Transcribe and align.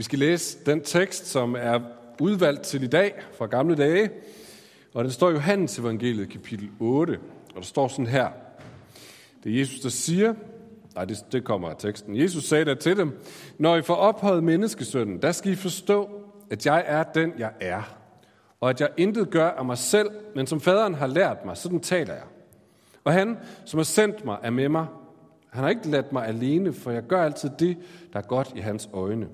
Vi 0.00 0.04
skal 0.04 0.18
læse 0.18 0.58
den 0.66 0.80
tekst, 0.80 1.26
som 1.26 1.56
er 1.58 1.80
udvalgt 2.20 2.62
til 2.62 2.82
i 2.82 2.86
dag 2.86 3.14
fra 3.38 3.46
gamle 3.46 3.76
dage. 3.76 4.10
Og 4.94 5.04
det 5.04 5.12
står 5.12 5.30
i 5.30 5.32
Johannes 5.32 5.78
evangeliet 5.78 6.30
kapitel 6.30 6.70
8, 6.78 7.18
og 7.48 7.54
der 7.54 7.62
står 7.62 7.88
sådan 7.88 8.06
her. 8.06 8.28
Det 9.44 9.54
er 9.54 9.58
Jesus, 9.58 9.80
der 9.80 9.88
siger, 9.88 10.34
nej, 10.94 11.04
det, 11.04 11.24
det 11.32 11.44
kommer 11.44 11.70
af 11.70 11.76
teksten. 11.78 12.16
Jesus 12.16 12.44
sagde 12.44 12.64
der 12.64 12.74
til 12.74 12.96
dem, 12.96 13.18
når 13.58 13.76
I 13.76 13.82
får 13.82 13.94
ophøjet 13.94 14.44
menneskesønnen, 14.44 15.22
der 15.22 15.32
skal 15.32 15.52
I 15.52 15.56
forstå, 15.56 16.10
at 16.50 16.66
jeg 16.66 16.84
er 16.86 17.02
den, 17.02 17.32
jeg 17.38 17.52
er. 17.60 17.82
Og 18.60 18.70
at 18.70 18.80
jeg 18.80 18.88
intet 18.96 19.30
gør 19.30 19.48
af 19.48 19.64
mig 19.64 19.78
selv, 19.78 20.10
men 20.34 20.46
som 20.46 20.60
faderen 20.60 20.94
har 20.94 21.06
lært 21.06 21.44
mig, 21.44 21.56
sådan 21.56 21.80
taler 21.80 22.14
jeg. 22.14 22.24
Og 23.04 23.12
han, 23.12 23.38
som 23.64 23.78
har 23.78 23.84
sendt 23.84 24.24
mig, 24.24 24.38
er 24.42 24.50
med 24.50 24.68
mig. 24.68 24.86
Han 25.50 25.62
har 25.62 25.70
ikke 25.70 25.88
ladt 25.88 26.12
mig 26.12 26.26
alene, 26.26 26.72
for 26.72 26.90
jeg 26.90 27.02
gør 27.02 27.22
altid 27.22 27.50
det, 27.58 27.76
der 28.12 28.18
er 28.18 28.24
godt 28.24 28.52
i 28.56 28.60
hans 28.60 28.88
øjne. 28.92 29.28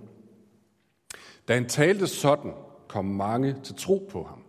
Da 1.48 1.54
han 1.54 1.68
talte 1.68 2.06
sådan, 2.06 2.52
kom 2.88 3.04
mange 3.04 3.56
til 3.64 3.74
tro 3.74 4.08
på 4.10 4.22
ham. 4.22 4.42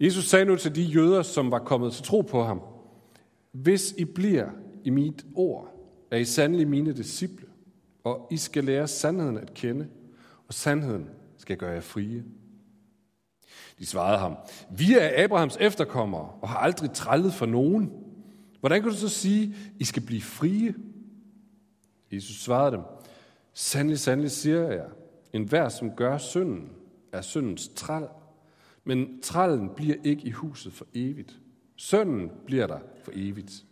Jesus 0.00 0.24
sagde 0.24 0.44
nu 0.44 0.56
til 0.56 0.74
de 0.74 0.82
jøder, 0.82 1.22
som 1.22 1.50
var 1.50 1.58
kommet 1.58 1.92
til 1.92 2.04
tro 2.04 2.20
på 2.20 2.42
ham, 2.42 2.60
hvis 3.52 3.94
I 3.98 4.04
bliver 4.04 4.50
i 4.84 4.90
mit 4.90 5.26
ord, 5.34 5.74
er 6.10 6.16
I 6.16 6.24
sandelig 6.24 6.68
mine 6.68 6.92
disciple, 6.92 7.46
og 8.04 8.28
I 8.30 8.36
skal 8.36 8.64
lære 8.64 8.88
sandheden 8.88 9.38
at 9.38 9.54
kende, 9.54 9.88
og 10.48 10.54
sandheden 10.54 11.08
skal 11.38 11.56
gøre 11.56 11.70
jer 11.70 11.80
frie. 11.80 12.24
De 13.78 13.86
svarede 13.86 14.18
ham, 14.18 14.36
vi 14.70 14.94
er 14.94 15.24
Abrahams 15.24 15.56
efterkommere 15.60 16.28
og 16.40 16.48
har 16.48 16.58
aldrig 16.58 16.92
trællet 16.92 17.34
for 17.34 17.46
nogen. 17.46 17.92
Hvordan 18.60 18.82
kan 18.82 18.90
du 18.90 18.96
så 18.96 19.08
sige, 19.08 19.56
I 19.78 19.84
skal 19.84 20.02
blive 20.02 20.22
frie? 20.22 20.74
Jesus 22.12 22.36
svarede 22.36 22.76
dem, 22.76 22.80
Sandelig, 23.54 23.98
sandelig 23.98 24.30
siger 24.30 24.72
jeg, 24.72 24.88
en 25.32 25.44
hver, 25.44 25.68
som 25.68 25.96
gør 25.96 26.18
synden, 26.18 26.72
er 27.12 27.20
syndens 27.20 27.68
træl. 27.68 28.08
Men 28.84 29.22
trællen 29.22 29.70
bliver 29.74 29.96
ikke 30.04 30.22
i 30.22 30.30
huset 30.30 30.72
for 30.72 30.86
evigt. 30.94 31.40
Sønnen 31.76 32.32
bliver 32.46 32.66
der 32.66 32.78
for 33.04 33.12
evigt. 33.14 33.64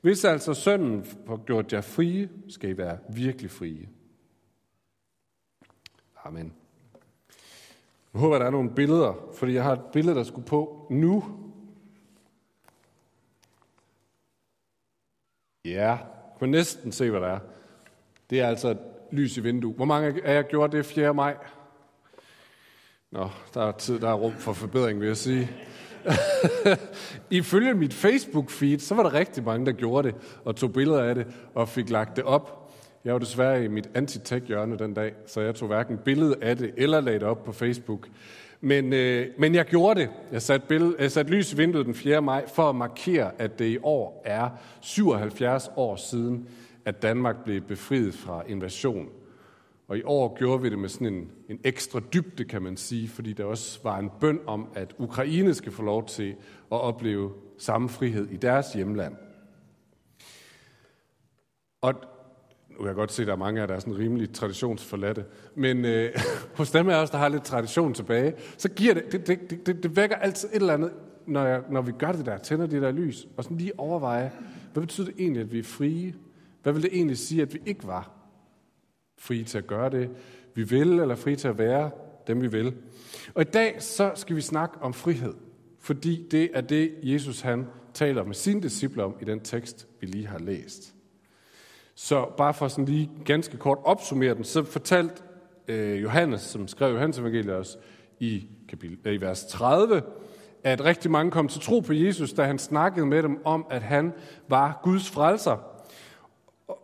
Hvis 0.00 0.24
altså 0.24 0.54
sønnen 0.54 1.04
får 1.04 1.44
gjort 1.44 1.72
jer 1.72 1.80
frie, 1.80 2.30
skal 2.48 2.70
I 2.70 2.76
være 2.76 2.98
virkelig 3.08 3.50
frie. 3.50 3.88
Amen. 6.24 6.52
Jeg 8.12 8.20
håber, 8.20 8.38
der 8.38 8.46
er 8.46 8.50
nogle 8.50 8.74
billeder, 8.74 9.30
fordi 9.34 9.52
jeg 9.52 9.62
har 9.62 9.72
et 9.72 9.92
billede, 9.92 10.16
der 10.16 10.22
skulle 10.22 10.46
på 10.46 10.86
nu. 10.90 11.24
Ja, 15.64 15.98
kunne 16.38 16.50
næsten 16.50 16.92
se, 16.92 17.10
hvad 17.10 17.20
der 17.20 17.26
er. 17.26 17.40
Det 18.30 18.40
er 18.40 18.48
altså 18.48 18.68
et 18.68 18.93
lys 19.14 19.36
i 19.36 19.40
vinduet. 19.40 19.76
Hvor 19.76 19.84
mange 19.84 20.24
af 20.24 20.34
jer 20.34 20.42
gjorde 20.42 20.76
det 20.76 20.86
4. 20.86 21.14
maj? 21.14 21.36
Nå, 23.10 23.28
der 23.54 23.60
er, 23.60 23.72
tid, 23.72 23.98
der 23.98 24.08
er 24.08 24.14
rum 24.14 24.32
for 24.32 24.52
forbedring, 24.52 25.00
vil 25.00 25.06
jeg 25.06 25.16
sige. 25.16 25.50
Ifølge 27.30 27.74
mit 27.74 27.94
Facebook-feed, 27.94 28.78
så 28.78 28.94
var 28.94 29.02
der 29.02 29.14
rigtig 29.14 29.44
mange, 29.44 29.66
der 29.66 29.72
gjorde 29.72 30.08
det, 30.08 30.16
og 30.44 30.56
tog 30.56 30.72
billeder 30.72 31.02
af 31.02 31.14
det, 31.14 31.26
og 31.54 31.68
fik 31.68 31.90
lagt 31.90 32.16
det 32.16 32.24
op. 32.24 32.72
Jeg 33.04 33.12
var 33.12 33.18
desværre 33.18 33.64
i 33.64 33.68
mit 33.68 33.90
anti-tech-hjørne 33.94 34.78
den 34.78 34.94
dag, 34.94 35.12
så 35.26 35.40
jeg 35.40 35.54
tog 35.54 35.68
hverken 35.68 35.98
billede 35.98 36.36
af 36.42 36.56
det, 36.56 36.74
eller 36.76 37.00
lagde 37.00 37.18
det 37.18 37.28
op 37.28 37.44
på 37.44 37.52
Facebook. 37.52 38.08
Men, 38.60 38.92
øh, 38.92 39.26
men 39.38 39.54
jeg 39.54 39.64
gjorde 39.64 40.00
det. 40.00 40.10
Jeg 40.32 40.42
satte, 40.42 40.66
billede, 40.66 40.96
jeg 40.98 41.10
satte 41.12 41.32
lys 41.32 41.52
i 41.52 41.56
vinduet 41.56 41.86
den 41.86 41.94
4. 41.94 42.22
maj, 42.22 42.48
for 42.54 42.68
at 42.68 42.76
markere, 42.76 43.30
at 43.38 43.58
det 43.58 43.68
i 43.68 43.78
år 43.82 44.22
er 44.24 44.48
77 44.80 45.70
år 45.76 45.96
siden, 45.96 46.48
at 46.84 47.02
Danmark 47.02 47.44
blev 47.44 47.60
befriet 47.60 48.14
fra 48.14 48.42
invasion. 48.48 49.08
Og 49.88 49.98
i 49.98 50.02
år 50.04 50.36
gjorde 50.38 50.62
vi 50.62 50.70
det 50.70 50.78
med 50.78 50.88
sådan 50.88 51.06
en, 51.06 51.30
en 51.48 51.60
ekstra 51.64 52.00
dybde, 52.12 52.44
kan 52.44 52.62
man 52.62 52.76
sige, 52.76 53.08
fordi 53.08 53.32
der 53.32 53.44
også 53.44 53.80
var 53.82 53.98
en 53.98 54.10
bøn 54.20 54.40
om, 54.46 54.68
at 54.74 54.94
Ukraine 54.98 55.54
skal 55.54 55.72
få 55.72 55.82
lov 55.82 56.06
til 56.06 56.30
at 56.72 56.80
opleve 56.80 57.32
samme 57.58 57.88
frihed 57.88 58.28
i 58.30 58.36
deres 58.36 58.72
hjemland. 58.72 59.14
Og 61.80 61.94
nu 62.70 62.78
kan 62.78 62.86
jeg 62.86 62.94
godt 62.94 63.12
se, 63.12 63.22
at 63.22 63.26
der 63.26 63.32
er 63.32 63.38
mange 63.38 63.62
af 63.62 63.68
der 63.68 63.74
er 63.74 63.78
sådan 63.78 63.98
rimelig 63.98 64.32
traditionsforladte, 64.32 65.24
men 65.54 65.84
øh, 65.84 66.12
hos 66.58 66.70
dem 66.70 66.88
af 66.88 67.02
os, 67.02 67.10
der 67.10 67.18
har 67.18 67.28
lidt 67.28 67.44
tradition 67.44 67.94
tilbage, 67.94 68.34
så 68.56 68.68
giver 68.68 68.94
det, 68.94 69.12
det, 69.12 69.26
det, 69.26 69.66
det, 69.66 69.82
det 69.82 69.96
vækker 69.96 70.16
altid 70.16 70.48
et 70.48 70.54
eller 70.54 70.74
andet, 70.74 70.92
når, 71.26 71.44
jeg, 71.44 71.62
når 71.70 71.82
vi 71.82 71.92
gør 71.92 72.12
det 72.12 72.26
der, 72.26 72.38
tænder 72.38 72.66
det 72.66 72.82
der 72.82 72.90
lys, 72.90 73.26
og 73.36 73.44
sådan 73.44 73.56
lige 73.56 73.80
overveje, 73.80 74.32
hvad 74.72 74.80
betyder 74.80 75.06
det 75.06 75.14
egentlig, 75.18 75.42
at 75.42 75.52
vi 75.52 75.58
er 75.58 75.62
frie? 75.62 76.14
Hvad 76.64 76.72
vil 76.72 76.82
det 76.82 76.90
egentlig 76.92 77.18
sige, 77.18 77.42
at 77.42 77.54
vi 77.54 77.60
ikke 77.66 77.86
var 77.86 78.10
frie 79.18 79.44
til 79.44 79.58
at 79.58 79.66
gøre 79.66 79.90
det, 79.90 80.10
vi 80.54 80.62
vil, 80.62 80.98
eller 80.98 81.14
frie 81.14 81.36
til 81.36 81.48
at 81.48 81.58
være 81.58 81.90
dem, 82.26 82.42
vi 82.42 82.46
vil? 82.46 82.74
Og 83.34 83.42
i 83.42 83.44
dag, 83.44 83.82
så 83.82 84.12
skal 84.14 84.36
vi 84.36 84.40
snakke 84.40 84.78
om 84.80 84.94
frihed, 84.94 85.34
fordi 85.80 86.28
det 86.30 86.50
er 86.54 86.60
det, 86.60 86.94
Jesus 87.02 87.40
han 87.40 87.66
taler 87.94 88.24
med 88.24 88.34
sine 88.34 88.62
disciple 88.62 89.04
om 89.04 89.16
i 89.20 89.24
den 89.24 89.40
tekst, 89.40 89.86
vi 90.00 90.06
lige 90.06 90.26
har 90.26 90.38
læst. 90.38 90.94
Så 91.94 92.26
bare 92.36 92.54
for 92.54 92.68
sådan 92.68 92.84
lige 92.84 93.10
ganske 93.24 93.56
kort 93.56 93.78
opsummere 93.84 94.34
den, 94.34 94.44
så 94.44 94.64
fortalte 94.64 95.22
øh, 95.68 96.02
Johannes, 96.02 96.40
som 96.40 96.68
skrev 96.68 96.92
Johannes 96.92 97.18
evangeliet 97.18 97.54
også 97.54 97.78
i, 98.20 98.48
kapitel, 98.68 98.98
øh, 99.04 99.14
i 99.14 99.20
vers 99.20 99.44
30, 99.44 100.02
at 100.62 100.84
rigtig 100.84 101.10
mange 101.10 101.30
kom 101.30 101.48
til 101.48 101.60
tro 101.60 101.80
på 101.80 101.92
Jesus, 101.92 102.32
da 102.32 102.44
han 102.44 102.58
snakkede 102.58 103.06
med 103.06 103.22
dem 103.22 103.46
om, 103.46 103.66
at 103.70 103.82
han 103.82 104.12
var 104.48 104.80
Guds 104.82 105.10
frelser 105.10 105.73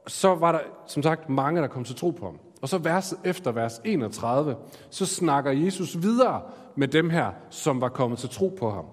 så 0.06 0.34
var 0.34 0.52
der 0.52 0.60
som 0.86 1.02
sagt 1.02 1.28
mange, 1.28 1.60
der 1.60 1.66
kom 1.66 1.84
til 1.84 1.96
tro 1.96 2.10
på 2.10 2.26
ham. 2.26 2.38
Og 2.62 2.68
så 2.68 2.78
vers 2.78 3.14
efter 3.24 3.52
vers 3.52 3.80
31, 3.84 4.56
så 4.90 5.06
snakker 5.06 5.50
Jesus 5.50 6.02
videre 6.02 6.42
med 6.76 6.88
dem 6.88 7.10
her, 7.10 7.32
som 7.50 7.80
var 7.80 7.88
kommet 7.88 8.18
til 8.18 8.28
tro 8.28 8.48
på 8.58 8.70
ham. 8.70 8.84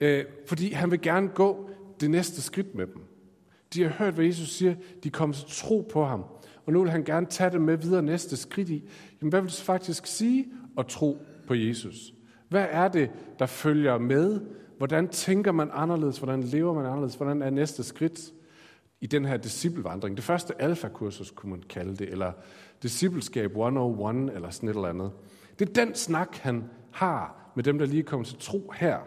Øh, 0.00 0.24
fordi 0.46 0.72
han 0.72 0.90
vil 0.90 1.00
gerne 1.00 1.28
gå 1.28 1.70
det 2.00 2.10
næste 2.10 2.42
skridt 2.42 2.74
med 2.74 2.86
dem. 2.86 3.02
De 3.74 3.82
har 3.82 3.90
hørt, 3.90 4.14
hvad 4.14 4.24
Jesus 4.24 4.48
siger. 4.48 4.74
De 5.04 5.10
kommer 5.10 5.34
til 5.34 5.44
tro 5.48 5.88
på 5.92 6.04
ham. 6.04 6.24
Og 6.66 6.72
nu 6.72 6.82
vil 6.82 6.90
han 6.90 7.04
gerne 7.04 7.26
tage 7.26 7.50
det 7.50 7.60
med 7.60 7.76
videre 7.76 8.02
næste 8.02 8.36
skridt 8.36 8.68
i. 8.68 8.88
Jamen, 9.20 9.30
hvad 9.30 9.40
vil 9.40 9.50
det 9.50 9.60
faktisk 9.60 10.06
sige 10.06 10.46
at 10.78 10.86
tro 10.86 11.18
på 11.46 11.54
Jesus? 11.54 12.14
Hvad 12.48 12.66
er 12.70 12.88
det, 12.88 13.10
der 13.38 13.46
følger 13.46 13.98
med? 13.98 14.40
Hvordan 14.78 15.08
tænker 15.08 15.52
man 15.52 15.70
anderledes? 15.72 16.18
Hvordan 16.18 16.42
lever 16.42 16.74
man 16.74 16.86
anderledes? 16.86 17.14
Hvordan 17.14 17.42
er 17.42 17.50
næste 17.50 17.82
skridt? 17.82 18.32
I 19.00 19.06
den 19.06 19.24
her 19.24 19.36
disciplevandring. 19.36 20.16
Det 20.16 20.24
første 20.24 20.62
alfakursus, 20.62 21.30
kunne 21.30 21.50
man 21.50 21.62
kalde 21.62 21.96
det, 21.96 22.08
eller 22.08 22.32
discipleskab 22.82 23.50
101, 23.50 24.34
eller 24.34 24.50
sådan 24.50 24.68
et 24.68 24.74
eller 24.74 24.88
andet. 24.88 25.12
Det 25.58 25.68
er 25.68 25.84
den 25.84 25.94
snak, 25.94 26.36
han 26.36 26.70
har 26.92 27.52
med 27.54 27.64
dem, 27.64 27.78
der 27.78 27.86
lige 27.86 28.00
er 28.00 28.04
kommet 28.04 28.26
til 28.26 28.38
tro 28.38 28.72
her. 28.76 28.98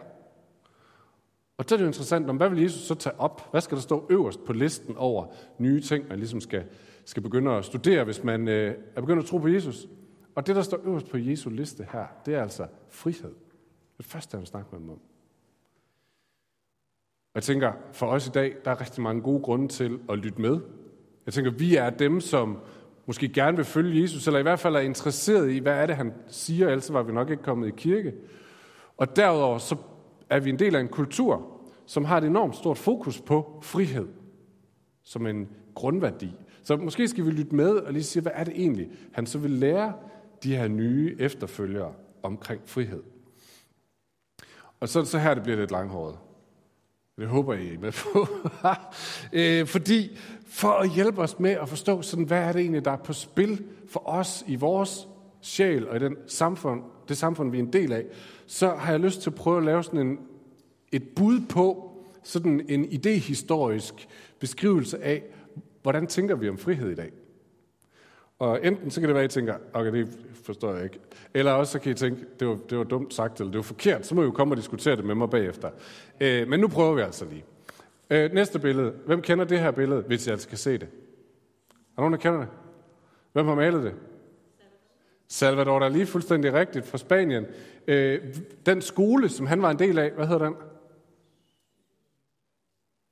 Og 1.58 1.64
så 1.68 1.74
er 1.74 1.76
det 1.76 1.84
jo 1.84 1.88
interessant, 1.88 2.30
om 2.30 2.36
hvad 2.36 2.48
vil 2.48 2.62
Jesus 2.62 2.80
så 2.80 2.94
tage 2.94 3.20
op? 3.20 3.50
Hvad 3.50 3.60
skal 3.60 3.76
der 3.76 3.82
stå 3.82 4.06
øverst 4.10 4.44
på 4.44 4.52
listen 4.52 4.96
over 4.96 5.26
nye 5.58 5.80
ting, 5.80 6.08
man 6.08 6.18
ligesom 6.18 6.40
skal, 6.40 6.64
skal 7.04 7.22
begynde 7.22 7.50
at 7.50 7.64
studere, 7.64 8.04
hvis 8.04 8.24
man 8.24 8.48
øh, 8.48 8.74
er 8.96 9.00
begyndt 9.00 9.22
at 9.22 9.28
tro 9.28 9.38
på 9.38 9.48
Jesus? 9.48 9.86
Og 10.34 10.46
det, 10.46 10.56
der 10.56 10.62
står 10.62 10.80
øverst 10.84 11.10
på 11.10 11.18
Jesu 11.18 11.50
liste 11.50 11.86
her, 11.92 12.06
det 12.26 12.34
er 12.34 12.42
altså 12.42 12.66
frihed. 12.90 13.34
Det 13.96 14.06
første, 14.06 14.34
han 14.34 14.40
vil 14.40 14.46
snakke 14.48 14.68
med 14.72 14.80
dem 14.80 14.90
om. 14.90 15.00
Jeg 17.34 17.42
tænker, 17.42 17.72
for 17.92 18.06
os 18.06 18.26
i 18.26 18.30
dag, 18.30 18.54
der 18.64 18.70
er 18.70 18.80
rigtig 18.80 19.02
mange 19.02 19.22
gode 19.22 19.42
grunde 19.42 19.68
til 19.68 19.98
at 20.08 20.18
lytte 20.18 20.40
med. 20.40 20.60
Jeg 21.26 21.34
tænker, 21.34 21.50
vi 21.50 21.76
er 21.76 21.90
dem, 21.90 22.20
som 22.20 22.58
måske 23.06 23.28
gerne 23.28 23.56
vil 23.56 23.66
følge 23.66 24.02
Jesus, 24.02 24.26
eller 24.26 24.40
i 24.40 24.42
hvert 24.42 24.60
fald 24.60 24.76
er 24.76 24.80
interesseret 24.80 25.50
i, 25.50 25.58
hvad 25.58 25.72
er 25.72 25.86
det, 25.86 25.96
han 25.96 26.12
siger, 26.28 26.68
ellers 26.68 26.92
var 26.92 27.02
vi 27.02 27.12
nok 27.12 27.30
ikke 27.30 27.42
kommet 27.42 27.68
i 27.68 27.72
kirke. 27.76 28.12
Og 28.96 29.16
derudover 29.16 29.58
så 29.58 29.76
er 30.30 30.40
vi 30.40 30.50
en 30.50 30.58
del 30.58 30.76
af 30.76 30.80
en 30.80 30.88
kultur, 30.88 31.60
som 31.86 32.04
har 32.04 32.18
et 32.18 32.24
enormt 32.24 32.56
stort 32.56 32.78
fokus 32.78 33.20
på 33.20 33.60
frihed 33.62 34.08
som 35.02 35.26
en 35.26 35.48
grundværdi. 35.74 36.34
Så 36.62 36.76
måske 36.76 37.08
skal 37.08 37.26
vi 37.26 37.30
lytte 37.30 37.54
med 37.54 37.70
og 37.70 37.92
lige 37.92 38.02
sige, 38.02 38.22
hvad 38.22 38.32
er 38.34 38.44
det 38.44 38.54
egentlig, 38.56 38.90
han 39.12 39.26
så 39.26 39.38
vil 39.38 39.50
lære 39.50 39.92
de 40.42 40.56
her 40.56 40.68
nye 40.68 41.16
efterfølgere 41.18 41.92
omkring 42.22 42.62
frihed. 42.64 43.02
Og 44.80 44.88
så, 44.88 45.04
så 45.04 45.18
her 45.18 45.34
det 45.34 45.42
bliver 45.42 45.58
lidt 45.58 45.70
langhåret. 45.70 46.18
Det 47.22 47.30
håber 47.30 47.54
jeg, 47.54 47.62
I 47.62 47.74
er 47.74 47.78
med 47.78 47.92
på. 47.92 48.28
Øh, 49.32 49.66
fordi 49.66 50.18
for 50.46 50.68
at 50.68 50.90
hjælpe 50.90 51.20
os 51.20 51.38
med 51.38 51.50
at 51.50 51.68
forstå, 51.68 52.02
sådan, 52.02 52.24
hvad 52.24 52.38
er 52.38 52.52
det 52.52 52.60
egentlig, 52.60 52.84
der 52.84 52.90
er 52.90 52.96
på 52.96 53.12
spil 53.12 53.64
for 53.88 54.08
os 54.08 54.44
i 54.46 54.56
vores 54.56 55.08
sjæl 55.40 55.88
og 55.88 55.96
i 55.96 55.98
den 55.98 56.16
samfund, 56.26 56.82
det 57.08 57.16
samfund, 57.16 57.50
vi 57.50 57.58
er 57.58 57.62
en 57.62 57.72
del 57.72 57.92
af, 57.92 58.04
så 58.46 58.74
har 58.74 58.90
jeg 58.90 59.00
lyst 59.00 59.22
til 59.22 59.30
at 59.30 59.34
prøve 59.34 59.58
at 59.58 59.64
lave 59.64 59.82
sådan 59.82 60.00
en, 60.00 60.18
et 60.92 61.02
bud 61.16 61.40
på 61.48 61.92
sådan 62.22 62.60
en 62.68 62.84
idehistorisk 62.84 64.08
beskrivelse 64.38 65.04
af, 65.04 65.22
hvordan 65.82 66.06
tænker 66.06 66.34
vi 66.34 66.48
om 66.48 66.58
frihed 66.58 66.90
i 66.90 66.94
dag. 66.94 67.10
Og 68.42 68.66
enten 68.66 68.90
så 68.90 69.00
kan 69.00 69.08
det 69.08 69.14
være, 69.14 69.24
at 69.24 69.30
I 69.30 69.34
tænker, 69.34 69.54
okay, 69.72 69.92
det 69.92 70.18
forstår 70.44 70.74
jeg 70.74 70.84
ikke. 70.84 70.98
Eller 71.34 71.52
også 71.52 71.72
så 71.72 71.78
kan 71.78 71.92
I 71.92 71.94
tænke, 71.94 72.24
det 72.40 72.48
var, 72.48 72.58
det 72.70 72.78
var 72.78 72.84
dumt 72.84 73.14
sagt, 73.14 73.40
eller 73.40 73.50
det 73.50 73.56
var 73.56 73.62
forkert. 73.62 74.06
Så 74.06 74.14
må 74.14 74.22
I 74.22 74.24
jo 74.24 74.30
komme 74.30 74.52
og 74.52 74.56
diskutere 74.56 74.96
det 74.96 75.04
med 75.04 75.14
mig 75.14 75.30
bagefter. 75.30 75.70
Øh, 76.20 76.48
men 76.48 76.60
nu 76.60 76.68
prøver 76.68 76.94
vi 76.94 77.00
altså 77.00 77.24
lige. 77.24 77.44
Øh, 78.10 78.32
næste 78.32 78.58
billede. 78.58 78.92
Hvem 79.06 79.22
kender 79.22 79.44
det 79.44 79.60
her 79.60 79.70
billede, 79.70 80.00
hvis 80.00 80.26
jeg 80.26 80.32
altså 80.32 80.48
kan 80.48 80.58
se 80.58 80.72
det? 80.72 80.88
Er 81.96 82.00
nogen, 82.00 82.12
der 82.12 82.18
kender 82.18 82.38
det? 82.38 82.48
Hvem 83.32 83.46
har 83.46 83.54
malet 83.54 83.82
det? 83.82 83.94
Salvador 85.28 85.88
Dalí, 85.88 86.04
fuldstændig 86.04 86.52
rigtigt, 86.52 86.86
fra 86.86 86.98
Spanien. 86.98 87.46
Øh, 87.86 88.20
den 88.66 88.82
skole, 88.82 89.28
som 89.28 89.46
han 89.46 89.62
var 89.62 89.70
en 89.70 89.78
del 89.78 89.98
af, 89.98 90.10
hvad 90.10 90.26
hedder 90.26 90.44
den? 90.44 90.54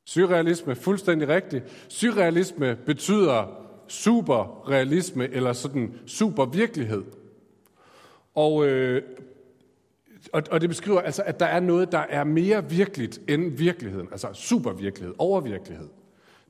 Surrealisme, 0.06 0.74
fuldstændig 0.74 1.28
rigtigt. 1.28 1.64
Surrealisme 1.88 2.78
betyder 2.86 3.60
superrealisme, 3.90 5.28
eller 5.28 5.52
sådan 5.52 5.94
supervirkelighed. 6.06 7.02
Og, 8.34 8.66
øh, 8.66 9.02
og, 10.32 10.42
og 10.50 10.60
det 10.60 10.68
beskriver 10.68 11.00
altså, 11.00 11.22
at 11.22 11.40
der 11.40 11.46
er 11.46 11.60
noget, 11.60 11.92
der 11.92 11.98
er 11.98 12.24
mere 12.24 12.70
virkeligt 12.70 13.20
end 13.28 13.50
virkeligheden. 13.50 14.08
Altså 14.12 14.28
supervirkelighed, 14.32 15.14
overvirkelighed. 15.18 15.88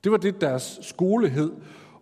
Det 0.05 0.13
var 0.13 0.19
det, 0.19 0.41
deres 0.41 0.79
skole 0.83 1.29
hed. 1.29 1.53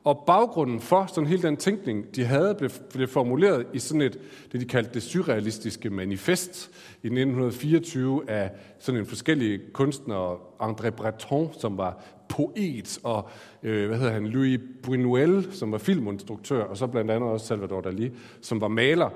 Og 0.09 0.25
baggrunden 0.27 0.81
for 0.81 1.07
sådan 1.07 1.29
hele 1.29 1.43
den 1.43 1.57
tænkning, 1.57 2.17
de 2.17 2.25
havde, 2.25 2.55
blev, 2.55 2.71
blev 2.91 3.09
formuleret 3.09 3.67
i 3.73 3.79
sådan 3.79 4.01
et, 4.01 4.19
det 4.53 4.61
de 4.61 4.67
kaldte 4.67 4.95
det 4.95 5.03
surrealistiske 5.03 5.91
manifest 5.91 6.71
i 7.03 7.07
1924 7.07 8.31
af 8.31 8.51
sådan 8.79 9.01
en 9.01 9.07
forskellige 9.07 9.61
kunstnere, 9.73 10.37
André 10.63 10.91
Breton, 10.91 11.51
som 11.59 11.77
var 11.79 12.05
poet, 12.29 12.99
og 13.03 13.29
øh, 13.63 13.89
hvad 13.89 13.99
hedder 13.99 14.13
han, 14.13 14.27
Louis 14.27 14.61
Buñuel, 14.87 15.53
som 15.53 15.73
var 15.73 15.79
filminstruktør, 15.79 16.65
og 16.65 16.77
så 16.77 16.87
blandt 16.87 17.11
andet 17.11 17.31
også 17.31 17.47
Salvador 17.47 17.81
Dalí, 17.81 18.11
som 18.41 18.61
var 18.61 18.69
maler. 18.69 19.11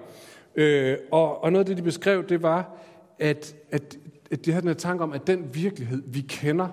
Øh, 0.55 0.97
og, 1.11 1.45
og 1.45 1.53
noget 1.53 1.65
af 1.65 1.67
det, 1.67 1.77
de 1.77 1.83
beskrev, 1.83 2.29
det 2.29 2.43
var, 2.43 2.77
at, 3.19 3.55
at, 3.71 3.99
at 4.31 4.45
de 4.45 4.51
havde 4.51 4.63
den 4.63 4.69
her 4.69 4.75
tanke 4.75 5.05
om, 5.05 5.13
at 5.13 5.27
den 5.27 5.55
virkelighed, 5.55 6.03
vi 6.07 6.21
kender, 6.21 6.69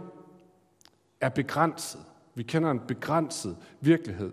er 1.21 1.29
begrænset. 1.29 1.99
Vi 2.39 2.43
kender 2.43 2.71
en 2.71 2.79
begrænset 2.87 3.57
virkelighed. 3.81 4.31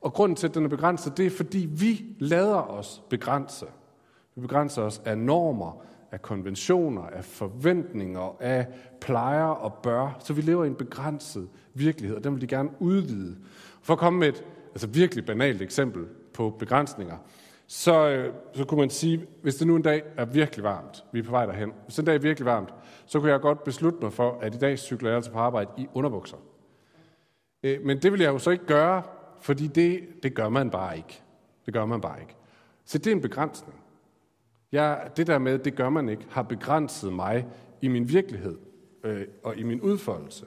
Og 0.00 0.12
grunden 0.12 0.36
til, 0.36 0.48
at 0.48 0.54
den 0.54 0.64
er 0.64 0.68
begrænset, 0.68 1.16
det 1.16 1.26
er, 1.26 1.30
fordi 1.30 1.68
vi 1.70 2.04
lader 2.18 2.70
os 2.70 3.02
begrænse. 3.10 3.66
Vi 4.34 4.40
begrænser 4.40 4.82
os 4.82 5.02
af 5.04 5.18
normer, 5.18 5.82
af 6.12 6.22
konventioner, 6.22 7.02
af 7.02 7.24
forventninger, 7.24 8.36
af 8.40 8.66
plejer 9.00 9.44
og 9.44 9.74
bør. 9.74 10.16
Så 10.18 10.32
vi 10.32 10.42
lever 10.42 10.64
i 10.64 10.66
en 10.66 10.74
begrænset 10.74 11.48
virkelighed, 11.74 12.16
og 12.16 12.24
den 12.24 12.34
vil 12.34 12.40
de 12.40 12.46
gerne 12.46 12.70
udvide. 12.78 13.36
For 13.82 13.92
at 13.92 13.98
komme 13.98 14.18
med 14.18 14.28
et 14.28 14.44
altså 14.74 14.86
virkelig 14.86 15.26
banalt 15.26 15.62
eksempel 15.62 16.06
på 16.34 16.50
begrænsninger, 16.58 17.16
så, 17.66 18.08
øh, 18.08 18.34
så 18.54 18.64
kunne 18.64 18.80
man 18.80 18.90
sige, 18.90 19.26
hvis 19.42 19.54
det 19.54 19.66
nu 19.66 19.76
en 19.76 19.82
dag 19.82 20.02
er 20.16 20.24
virkelig 20.24 20.64
varmt, 20.64 21.04
vi 21.12 21.18
er 21.18 21.22
på 21.22 21.30
vej 21.30 21.46
derhen, 21.46 21.72
hvis 21.84 21.98
en 21.98 22.04
dag 22.04 22.14
er 22.14 22.18
virkelig 22.18 22.46
varmt, 22.46 22.74
så 23.06 23.20
kunne 23.20 23.30
jeg 23.30 23.40
godt 23.40 23.64
beslutte 23.64 23.98
mig 24.02 24.12
for, 24.12 24.38
at 24.42 24.54
i 24.54 24.58
dag 24.58 24.78
cykler 24.78 25.08
jeg 25.08 25.16
altså 25.16 25.32
på 25.32 25.38
arbejde 25.38 25.70
i 25.78 25.86
underbukser. 25.94 26.36
Øh, 27.66 27.84
men 27.84 27.98
det 27.98 28.12
vil 28.12 28.20
jeg 28.20 28.28
jo 28.28 28.38
så 28.38 28.50
ikke 28.50 28.66
gøre, 28.66 29.02
fordi 29.40 29.66
det, 29.66 30.00
det 30.22 30.34
gør 30.34 30.48
man 30.48 30.70
bare 30.70 30.96
ikke. 30.96 31.22
Det 31.66 31.74
gør 31.74 31.86
man 31.86 32.00
bare 32.00 32.20
ikke. 32.20 32.34
Så 32.84 32.98
det 32.98 33.06
er 33.06 33.12
en 33.12 33.20
begrænsning. 33.20 33.74
Jeg, 34.72 35.10
det 35.16 35.26
der 35.26 35.38
med, 35.38 35.58
det 35.58 35.74
gør 35.74 35.88
man 35.88 36.08
ikke, 36.08 36.26
har 36.30 36.42
begrænset 36.42 37.12
mig 37.12 37.46
i 37.82 37.88
min 37.88 38.08
virkelighed 38.08 38.56
øh, 39.04 39.26
og 39.42 39.56
i 39.56 39.62
min 39.62 39.80
udfoldelse. 39.80 40.46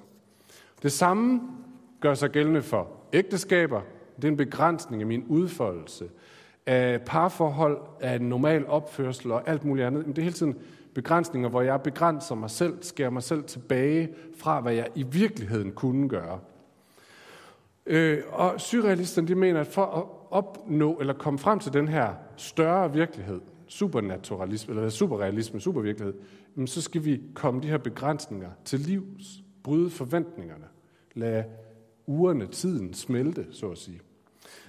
Det 0.83 0.91
samme 0.91 1.41
gør 1.99 2.13
sig 2.13 2.29
gældende 2.29 2.61
for 2.61 2.87
ægteskaber. 3.13 3.81
Det 4.15 4.23
er 4.23 4.27
en 4.27 4.37
begrænsning 4.37 5.01
af 5.01 5.07
min 5.07 5.25
udfoldelse. 5.27 6.09
Af 6.65 7.01
parforhold, 7.01 7.81
af 8.01 8.15
en 8.15 8.21
normal 8.21 8.67
opførsel 8.67 9.31
og 9.31 9.49
alt 9.49 9.65
muligt 9.65 9.87
andet. 9.87 10.05
Men 10.05 10.15
det 10.15 10.21
er 10.21 10.23
hele 10.23 10.35
tiden 10.35 10.57
begrænsninger, 10.93 11.49
hvor 11.49 11.61
jeg 11.61 11.81
begrænser 11.81 12.35
mig 12.35 12.49
selv, 12.49 12.77
skærer 12.81 13.09
mig 13.09 13.23
selv 13.23 13.43
tilbage 13.43 14.09
fra, 14.37 14.61
hvad 14.61 14.73
jeg 14.73 14.87
i 14.95 15.03
virkeligheden 15.03 15.71
kunne 15.71 16.09
gøre. 16.09 16.39
Øh, 17.85 18.23
og 18.31 18.61
surrealisterne 18.61 19.27
de 19.27 19.35
mener, 19.35 19.59
at 19.59 19.67
for 19.67 19.85
at 19.85 20.03
opnå 20.29 20.97
eller 20.99 21.13
komme 21.13 21.39
frem 21.39 21.59
til 21.59 21.73
den 21.73 21.87
her 21.87 22.13
større 22.37 22.93
virkelighed, 22.93 23.41
supernaturalisme, 23.67 24.75
eller 24.75 24.89
superrealisme, 24.89 25.59
supervirkelighed, 25.59 26.13
så 26.65 26.81
skal 26.81 27.05
vi 27.05 27.21
komme 27.33 27.61
de 27.61 27.67
her 27.67 27.77
begrænsninger 27.77 28.49
til 28.65 28.79
livs, 28.79 29.43
bryde 29.63 29.89
forventningerne, 29.89 30.65
lade 31.13 31.43
ugerne, 32.07 32.47
tiden 32.47 32.93
smelte, 32.93 33.45
så 33.51 33.69
at 33.69 33.77
sige. 33.77 33.99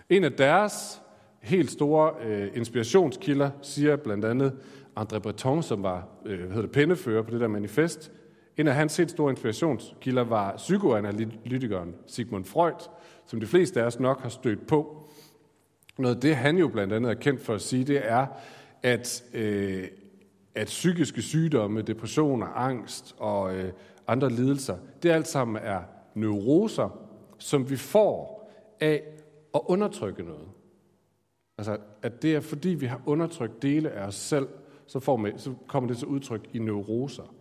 En 0.09 0.25
af 0.25 0.33
deres 0.33 1.03
helt 1.41 1.71
store 1.71 2.13
øh, 2.25 2.49
inspirationskilder 2.55 3.51
siger 3.63 3.97
blandt 3.97 4.25
andet 4.25 4.53
André 4.99 5.19
Breton, 5.19 5.63
som 5.63 5.83
var 5.83 6.09
øh, 6.27 6.39
hvad 6.39 6.49
hedder 6.49 6.63
det, 6.63 6.71
pennefører 6.71 7.23
på 7.23 7.31
det 7.31 7.41
der 7.41 7.49
manifest. 7.49 8.13
En 8.57 8.69
af 8.69 8.75
hans 8.75 8.97
helt 8.97 9.11
store 9.11 9.31
inspirationskilder 9.31 10.25
var 10.25 10.57
psykoanalytikeren 10.57 11.95
Sigmund 12.07 12.45
Freud, 12.45 12.89
som 13.31 13.41
de 13.41 13.47
fleste 13.47 13.83
af 13.83 13.87
os 13.87 14.01
nok 14.01 14.21
har 14.21 14.29
stødt 14.29 14.67
på. 14.67 15.09
Noget 15.99 16.15
af 16.15 16.21
det, 16.21 16.37
han 16.37 16.59
jo 16.59 16.69
blandt 16.69 16.93
andet 16.93 17.11
er 17.11 17.15
kendt 17.15 17.41
for 17.41 17.55
at 17.55 17.61
sige, 17.61 17.85
det 17.85 18.07
er, 18.11 18.27
at, 18.83 19.25
øh, 19.35 19.89
at 20.55 20.67
psykiske 20.67 21.23
sygdomme, 21.23 21.83
depressioner, 21.83 22.47
angst 22.47 23.15
og 23.19 23.57
øh, 23.57 23.73
andre 24.07 24.31
lidelser, 24.31 24.77
det 25.03 25.11
alt 25.11 25.29
sammen 25.29 25.63
er 25.63 25.81
neuroser, 26.15 26.99
som 27.39 27.71
vi 27.71 27.77
får 27.77 28.51
af 28.81 29.03
at 29.55 29.61
undertrykke 29.65 30.23
noget. 30.23 30.49
Altså, 31.59 31.79
at 32.03 32.23
det 32.23 32.35
er 32.35 32.41
fordi, 32.41 32.69
vi 32.69 32.87
har 32.87 33.01
undertrykt 33.07 33.63
dele 33.63 33.91
af 33.91 34.07
os 34.07 34.15
selv, 34.15 34.49
så, 34.87 35.01
får 35.01 35.17
man, 35.17 35.39
så 35.39 35.55
kommer 35.67 35.89
det 35.89 35.99
til 35.99 36.09
udtryk 36.09 36.49
i 36.53 36.59
neuroser. 36.59 37.35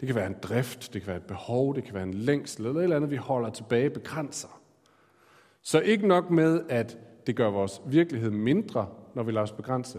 Det 0.00 0.06
kan 0.06 0.16
være 0.16 0.26
en 0.26 0.36
drift, 0.42 0.94
det 0.94 1.02
kan 1.02 1.08
være 1.08 1.16
et 1.16 1.22
behov, 1.22 1.74
det 1.74 1.84
kan 1.84 1.94
være 1.94 2.02
en 2.02 2.14
længsel, 2.14 2.66
eller 2.66 2.80
et 2.80 2.82
eller 2.82 2.96
andet, 2.96 3.10
vi 3.10 3.16
holder 3.16 3.50
tilbage, 3.50 3.90
begrænser. 3.90 4.59
Så 5.62 5.80
ikke 5.80 6.08
nok 6.08 6.30
med, 6.30 6.60
at 6.68 6.98
det 7.26 7.36
gør 7.36 7.50
vores 7.50 7.82
virkelighed 7.86 8.30
mindre, 8.30 8.88
når 9.14 9.22
vi 9.22 9.32
lader 9.32 9.42
os 9.42 9.52
begrænse. 9.52 9.98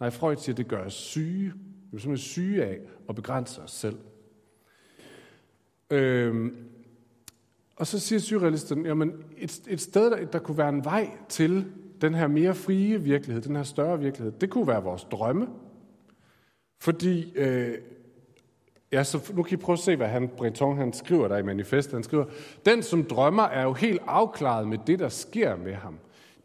Nej, 0.00 0.10
Freud 0.10 0.36
siger, 0.36 0.52
at 0.52 0.56
det 0.56 0.68
gør 0.68 0.84
os 0.84 0.94
syge. 0.94 1.52
Vi 1.90 1.96
er 1.96 2.00
simpelthen 2.00 2.16
syge 2.16 2.64
af 2.64 2.78
at 3.08 3.14
begrænse 3.14 3.62
os 3.62 3.70
selv. 3.70 3.98
Øhm, 5.90 6.56
og 7.76 7.86
så 7.86 7.98
siger 7.98 8.18
surrealisten, 8.18 8.86
jamen 8.86 9.12
et, 9.36 9.60
et 9.68 9.80
sted, 9.80 10.10
der, 10.10 10.24
der 10.24 10.38
kunne 10.38 10.58
være 10.58 10.68
en 10.68 10.84
vej 10.84 11.10
til 11.28 11.72
den 12.00 12.14
her 12.14 12.26
mere 12.26 12.54
frie 12.54 13.02
virkelighed, 13.02 13.42
den 13.42 13.56
her 13.56 13.62
større 13.62 13.98
virkelighed, 13.98 14.32
det 14.40 14.50
kunne 14.50 14.66
være 14.66 14.82
vores 14.82 15.04
drømme. 15.04 15.48
Fordi 16.80 17.32
øh, 17.36 17.74
Ja, 18.92 19.04
så 19.04 19.32
nu 19.34 19.42
kan 19.42 19.58
I 19.58 19.60
prøve 19.60 19.74
at 19.74 19.80
se, 19.80 19.96
hvad 19.96 20.08
han, 20.08 20.28
Breton 20.28 20.76
han 20.76 20.92
skriver 20.92 21.28
der 21.28 21.36
i 21.36 21.42
manifestet. 21.42 21.92
Han 21.92 22.02
skriver, 22.02 22.24
den 22.66 22.82
som 22.82 23.04
drømmer 23.04 23.42
er 23.42 23.62
jo 23.62 23.72
helt 23.72 24.00
afklaret 24.06 24.68
med 24.68 24.78
det, 24.86 24.98
der 24.98 25.08
sker 25.08 25.56
med 25.56 25.74
ham. 25.74 25.98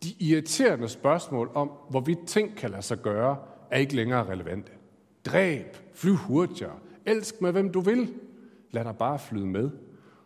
De 0.04 0.10
irriterende 0.20 0.88
spørgsmål 0.88 1.52
om, 1.54 1.72
hvorvidt 1.90 2.28
ting 2.28 2.56
kan 2.56 2.70
lade 2.70 2.82
sig 2.82 2.98
gøre, 2.98 3.38
er 3.72 3.78
ikke 3.78 3.96
længere 3.96 4.30
relevante. 4.30 4.72
Dræb, 5.26 5.78
fly 5.94 6.12
hurtigere, 6.12 6.76
elsk 7.06 7.42
med 7.42 7.52
hvem 7.52 7.72
du 7.72 7.80
vil. 7.80 8.14
Lad 8.72 8.84
dig 8.84 8.96
bare 8.96 9.20
flyde 9.20 9.48
med. 9.48 9.70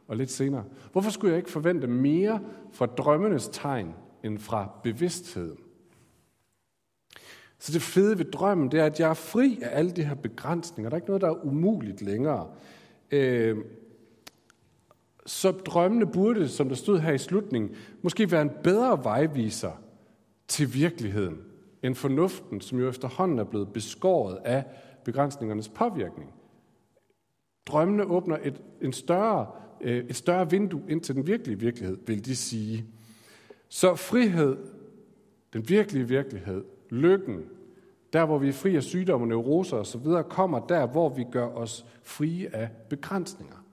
Og 0.07 0.17
lidt 0.17 0.31
senere, 0.31 0.63
hvorfor 0.91 1.11
skulle 1.11 1.31
jeg 1.31 1.37
ikke 1.37 1.51
forvente 1.51 1.87
mere 1.87 2.39
fra 2.73 2.85
drømmenes 2.85 3.49
tegn 3.51 3.93
end 4.23 4.39
fra 4.39 4.69
bevidstheden? 4.83 5.57
Så 7.59 7.71
det 7.71 7.81
fede 7.81 8.17
ved 8.17 8.25
drømmen, 8.25 8.71
det 8.71 8.79
er, 8.79 8.85
at 8.85 8.99
jeg 8.99 9.09
er 9.09 9.13
fri 9.13 9.59
af 9.61 9.77
alle 9.77 9.91
de 9.91 10.03
her 10.03 10.15
begrænsninger. 10.15 10.89
Der 10.89 10.95
er 10.95 10.97
ikke 10.97 11.07
noget, 11.07 11.21
der 11.21 11.29
er 11.29 11.45
umuligt 11.45 12.01
længere. 12.01 12.47
Øh, 13.11 13.57
så 15.25 15.51
drømmene 15.51 16.05
burde, 16.05 16.47
som 16.47 16.69
der 16.69 16.75
stod 16.75 16.99
her 16.99 17.13
i 17.13 17.17
slutningen, 17.17 17.75
måske 18.01 18.31
være 18.31 18.41
en 18.41 18.51
bedre 18.63 19.03
vejviser 19.03 19.71
til 20.47 20.73
virkeligheden, 20.73 21.37
end 21.83 21.95
fornuften, 21.95 22.61
som 22.61 22.79
jo 22.79 22.89
efterhånden 22.89 23.39
er 23.39 23.43
blevet 23.43 23.73
beskåret 23.73 24.37
af 24.45 24.63
begrænsningernes 25.05 25.69
påvirkning. 25.69 26.33
Drømmene 27.65 28.03
åbner 28.03 28.37
et, 28.43 28.61
en 28.81 28.93
større, 28.93 29.47
øh, 29.81 30.05
et 30.05 30.15
større 30.15 30.49
vindue 30.49 30.81
ind 30.89 31.01
til 31.01 31.15
den 31.15 31.27
virkelige 31.27 31.59
virkelighed, 31.59 31.97
vil 32.07 32.25
de 32.25 32.35
sige. 32.35 32.85
Så 33.69 33.95
frihed, 33.95 34.57
den 35.53 35.69
virkelige 35.69 36.07
virkelighed, 36.07 36.63
lykken, 36.89 37.45
der 38.13 38.25
hvor 38.25 38.37
vi 38.37 38.49
er 38.49 38.53
fri 38.53 38.75
af 38.75 38.83
sygdomme, 38.83 39.27
neuroser 39.27 39.77
osv., 39.77 40.05
kommer 40.29 40.59
der, 40.59 40.87
hvor 40.87 41.09
vi 41.09 41.25
gør 41.31 41.47
os 41.47 41.85
frie 42.03 42.55
af 42.55 42.69
begrænsninger. 42.89 43.63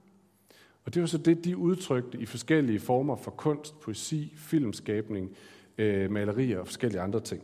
Og 0.85 0.93
det 0.93 1.01
var 1.01 1.07
så 1.07 1.17
det, 1.17 1.45
de 1.45 1.57
udtrykte 1.57 2.17
i 2.17 2.25
forskellige 2.25 2.79
former 2.79 3.15
for 3.15 3.31
kunst, 3.31 3.79
poesi, 3.79 4.33
filmskabning, 4.37 5.35
øh, 5.77 6.11
malerier 6.11 6.59
og 6.59 6.67
forskellige 6.67 7.01
andre 7.01 7.19
ting. 7.19 7.43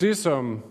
Det, 0.00 0.16
som 0.16 0.62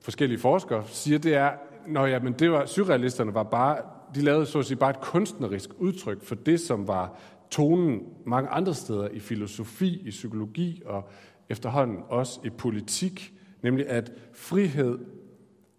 forskellige 0.00 0.38
forskere 0.38 0.84
siger, 0.86 1.18
det 1.18 1.34
er, 1.34 1.52
når 1.86 2.06
ja, 2.06 2.18
men 2.18 2.32
det 2.32 2.50
var, 2.50 2.66
surrealisterne 2.66 3.34
var 3.34 3.42
bare, 3.42 3.82
de 4.14 4.20
lavede 4.20 4.46
så 4.46 4.58
at 4.58 4.66
sige 4.66 4.76
bare 4.76 4.90
et 4.90 5.00
kunstnerisk 5.00 5.70
udtryk 5.78 6.22
for 6.22 6.34
det, 6.34 6.60
som 6.60 6.88
var 6.88 7.18
tonen 7.50 8.02
mange 8.26 8.48
andre 8.48 8.74
steder 8.74 9.08
i 9.08 9.20
filosofi, 9.20 10.02
i 10.06 10.10
psykologi 10.10 10.82
og 10.86 11.08
efterhånden 11.48 11.98
også 12.08 12.40
i 12.44 12.50
politik, 12.50 13.34
nemlig 13.62 13.88
at 13.88 14.12
frihed, 14.32 14.98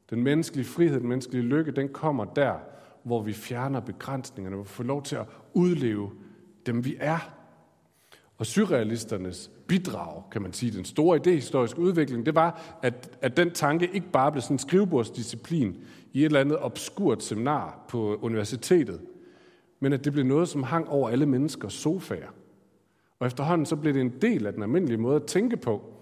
den 0.09 0.23
menneskelige 0.23 0.65
frihed, 0.65 0.99
den 0.99 1.09
menneskelige 1.09 1.43
lykke, 1.43 1.71
den 1.71 1.89
kommer 1.89 2.25
der, 2.25 2.53
hvor 3.03 3.21
vi 3.21 3.33
fjerner 3.33 3.79
begrænsningerne, 3.79 4.55
hvor 4.55 4.63
vi 4.63 4.69
får 4.69 4.83
lov 4.83 5.03
til 5.03 5.15
at 5.15 5.25
udleve 5.53 6.11
dem, 6.65 6.85
vi 6.85 6.97
er. 6.99 7.33
Og 8.37 8.45
surrealisternes 8.45 9.51
bidrag, 9.67 10.23
kan 10.31 10.41
man 10.41 10.53
sige, 10.53 10.71
den 10.71 10.85
store 10.85 11.17
idehistoriske 11.17 11.79
udvikling, 11.79 12.25
det 12.25 12.35
var, 12.35 12.79
at, 12.81 13.17
at 13.21 13.37
den 13.37 13.51
tanke 13.51 13.89
ikke 13.93 14.11
bare 14.11 14.31
blev 14.31 14.41
sådan 14.41 14.55
en 14.55 14.59
skrivebordsdisciplin 14.59 15.77
i 16.13 16.19
et 16.19 16.25
eller 16.25 16.39
andet 16.39 16.59
obskurt 16.59 17.23
seminar 17.23 17.85
på 17.89 18.15
universitetet, 18.21 19.01
men 19.79 19.93
at 19.93 20.05
det 20.05 20.13
blev 20.13 20.25
noget, 20.25 20.49
som 20.49 20.63
hang 20.63 20.89
over 20.89 21.09
alle 21.09 21.25
menneskers 21.25 21.73
sofaer. 21.73 22.29
Og 23.19 23.27
efterhånden 23.27 23.65
så 23.65 23.75
blev 23.75 23.93
det 23.93 24.01
en 24.01 24.21
del 24.21 24.45
af 24.45 24.53
den 24.53 24.63
almindelige 24.63 24.97
måde 24.97 25.15
at 25.15 25.25
tænke 25.25 25.57
på, 25.57 25.93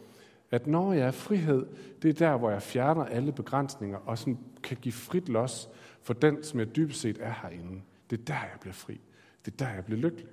at 0.51 0.67
når 0.67 0.93
jeg 0.93 1.07
er 1.07 1.11
frihed, 1.11 1.65
det 2.01 2.09
er 2.09 2.13
der, 2.13 2.37
hvor 2.37 2.49
jeg 2.49 2.61
fjerner 2.61 3.05
alle 3.05 3.31
begrænsninger 3.31 3.97
og 3.97 4.17
sådan 4.17 4.37
kan 4.63 4.77
give 4.81 4.93
frit 4.93 5.29
los 5.29 5.69
for 6.01 6.13
den, 6.13 6.43
som 6.43 6.59
jeg 6.59 6.75
dybest 6.75 7.01
set 7.01 7.17
er 7.19 7.33
herinde. 7.41 7.81
Det 8.09 8.19
er 8.19 8.23
der, 8.23 8.33
jeg 8.33 8.57
bliver 8.61 8.73
fri. 8.73 9.01
Det 9.45 9.53
er 9.53 9.65
der, 9.65 9.73
jeg 9.73 9.85
bliver 9.85 9.99
lykkelig. 9.99 10.27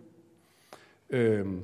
Øhm. 1.11 1.63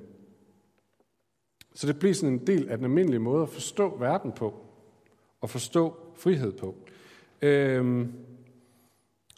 Så 1.75 1.87
det 1.87 1.99
bliver 1.99 2.15
sådan 2.15 2.33
en 2.33 2.47
del 2.47 2.69
af 2.69 2.79
den 2.79 2.85
almindelige 2.85 3.21
måde 3.21 3.43
at 3.43 3.49
forstå 3.49 3.97
verden 3.99 4.33
på, 4.33 4.67
og 5.41 5.51
forstå 5.51 5.97
frihed 6.15 6.53
på. 6.53 6.75
Øhm. 7.43 8.13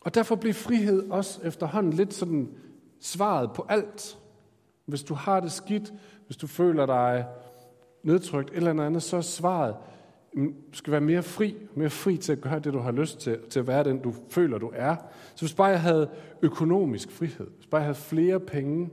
Og 0.01 0.15
derfor 0.15 0.37
bliver 0.37 0.55
frihed 0.55 1.11
også 1.11 1.41
efterhånden 1.43 1.93
lidt 1.93 2.15
sådan 2.15 2.55
svaret 3.01 3.51
på 3.55 3.67
alt. 3.69 4.19
Hvis 4.87 5.03
du 5.03 5.15
har 5.15 5.41
det 5.41 5.53
skidt, 5.53 5.93
hvis 6.27 6.37
du 6.37 6.47
føler 6.47 6.87
dig 6.87 7.27
nedtrykt 8.03 8.51
eller 8.55 8.85
andet, 8.85 9.03
så 9.03 9.17
er 9.17 9.21
svaret, 9.21 9.75
du 10.37 10.53
skal 10.73 10.91
være 10.91 11.01
mere 11.01 11.23
fri, 11.23 11.57
mere 11.75 11.91
fri 11.91 12.17
til 12.17 12.33
at 12.33 12.41
gøre 12.41 12.59
det, 12.59 12.73
du 12.73 12.79
har 12.79 12.93
lyst 12.93 13.21
til, 13.21 13.39
til 13.51 13.61
at 13.61 13.67
være 13.67 13.85
den, 13.85 13.99
du 13.99 14.15
føler, 14.31 14.59
du 14.59 14.71
er. 14.75 14.97
Så 15.35 15.45
hvis 15.45 15.55
bare 15.55 15.69
jeg 15.69 15.81
havde 15.81 16.09
økonomisk 16.43 17.11
frihed, 17.11 17.47
hvis 17.57 17.67
bare 17.67 17.79
jeg 17.79 17.87
havde 17.87 17.99
flere 17.99 18.41
penge, 18.41 18.91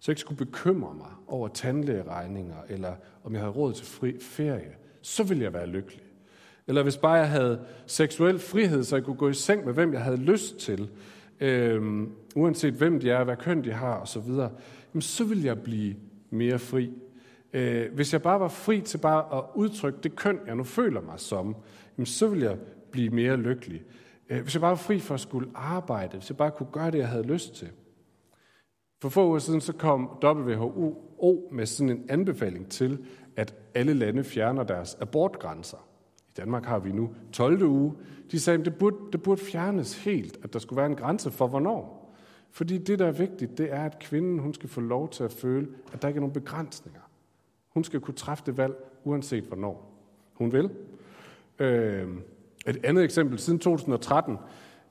så 0.00 0.10
jeg 0.10 0.12
ikke 0.12 0.20
skulle 0.20 0.46
bekymre 0.46 0.94
mig 0.94 1.10
over 1.26 1.48
tandlægeregninger, 1.48 2.56
eller 2.68 2.94
om 3.24 3.32
jeg 3.32 3.40
havde 3.40 3.52
råd 3.52 3.72
til 3.72 3.86
fri 3.86 4.14
ferie, 4.20 4.72
så 5.02 5.22
ville 5.22 5.44
jeg 5.44 5.52
være 5.52 5.66
lykkelig. 5.66 6.02
Eller 6.66 6.82
hvis 6.82 6.96
bare 6.96 7.12
jeg 7.12 7.30
havde 7.30 7.60
seksuel 7.86 8.38
frihed, 8.38 8.84
så 8.84 8.96
jeg 8.96 9.04
kunne 9.04 9.16
gå 9.16 9.28
i 9.28 9.34
seng 9.34 9.64
med, 9.64 9.74
hvem 9.74 9.92
jeg 9.92 10.02
havde 10.02 10.16
lyst 10.16 10.58
til, 10.58 10.90
øh, 11.40 12.06
uanset 12.34 12.74
hvem 12.74 13.00
de 13.00 13.10
er, 13.10 13.24
hvad 13.24 13.36
køn 13.36 13.64
de 13.64 13.72
har 13.72 14.00
osv., 14.00 14.30
så 15.00 15.24
vil 15.24 15.42
jeg 15.42 15.62
blive 15.62 15.94
mere 16.30 16.58
fri. 16.58 16.92
Øh, 17.52 17.94
hvis 17.94 18.12
jeg 18.12 18.22
bare 18.22 18.40
var 18.40 18.48
fri 18.48 18.80
til 18.80 18.98
bare 18.98 19.38
at 19.38 19.44
udtrykke 19.54 19.98
det 20.02 20.16
køn, 20.16 20.38
jeg 20.46 20.56
nu 20.56 20.64
føler 20.64 21.00
mig 21.00 21.20
som, 21.20 21.56
så 22.04 22.28
vil 22.28 22.40
jeg 22.40 22.58
blive 22.90 23.10
mere 23.10 23.36
lykkelig. 23.36 23.82
Øh, 24.28 24.42
hvis 24.42 24.54
jeg 24.54 24.60
bare 24.60 24.70
var 24.70 24.76
fri 24.76 24.98
for 24.98 25.14
at 25.14 25.20
skulle 25.20 25.50
arbejde, 25.54 26.16
hvis 26.18 26.30
jeg 26.30 26.36
bare 26.36 26.50
kunne 26.50 26.68
gøre 26.72 26.90
det, 26.90 26.98
jeg 26.98 27.08
havde 27.08 27.26
lyst 27.26 27.54
til. 27.54 27.68
For 29.02 29.08
få 29.08 29.28
uger 29.28 29.38
siden 29.38 29.60
så 29.60 29.72
kom 29.72 30.10
WHO 30.24 31.48
med 31.52 31.66
sådan 31.66 31.90
en 31.90 32.04
anbefaling 32.08 32.68
til, 32.68 32.98
at 33.36 33.54
alle 33.74 33.94
lande 33.94 34.24
fjerner 34.24 34.62
deres 34.62 34.96
abortgrænser. 35.00 35.88
I 36.28 36.32
Danmark 36.36 36.64
har 36.64 36.78
vi 36.78 36.92
nu 36.92 37.10
12. 37.32 37.62
uge. 37.62 37.94
De 38.30 38.40
sagde, 38.40 38.58
at 38.58 38.64
det 38.64 38.74
burde, 38.74 38.96
det 39.12 39.22
burde 39.22 39.40
fjernes 39.40 40.04
helt, 40.04 40.38
at 40.44 40.52
der 40.52 40.58
skulle 40.58 40.76
være 40.76 40.86
en 40.86 40.96
grænse 40.96 41.30
for 41.30 41.46
hvornår. 41.46 42.01
Fordi 42.52 42.78
det, 42.78 42.98
der 42.98 43.06
er 43.06 43.12
vigtigt, 43.12 43.58
det 43.58 43.72
er, 43.72 43.84
at 43.84 43.98
kvinden 43.98 44.38
hun 44.38 44.54
skal 44.54 44.68
få 44.68 44.80
lov 44.80 45.08
til 45.08 45.24
at 45.24 45.32
føle, 45.32 45.68
at 45.92 46.02
der 46.02 46.08
ikke 46.08 46.18
er 46.18 46.20
nogen 46.20 46.32
begrænsninger. 46.32 47.00
Hun 47.68 47.84
skal 47.84 48.00
kunne 48.00 48.14
træffe 48.14 48.44
det 48.46 48.56
valg, 48.56 48.74
uanset 49.04 49.44
hvornår 49.44 49.92
hun 50.34 50.52
vil. 50.52 50.70
Øh, 51.58 52.08
et 52.66 52.84
andet 52.84 53.04
eksempel, 53.04 53.38
siden 53.38 53.58
2013, 53.58 54.38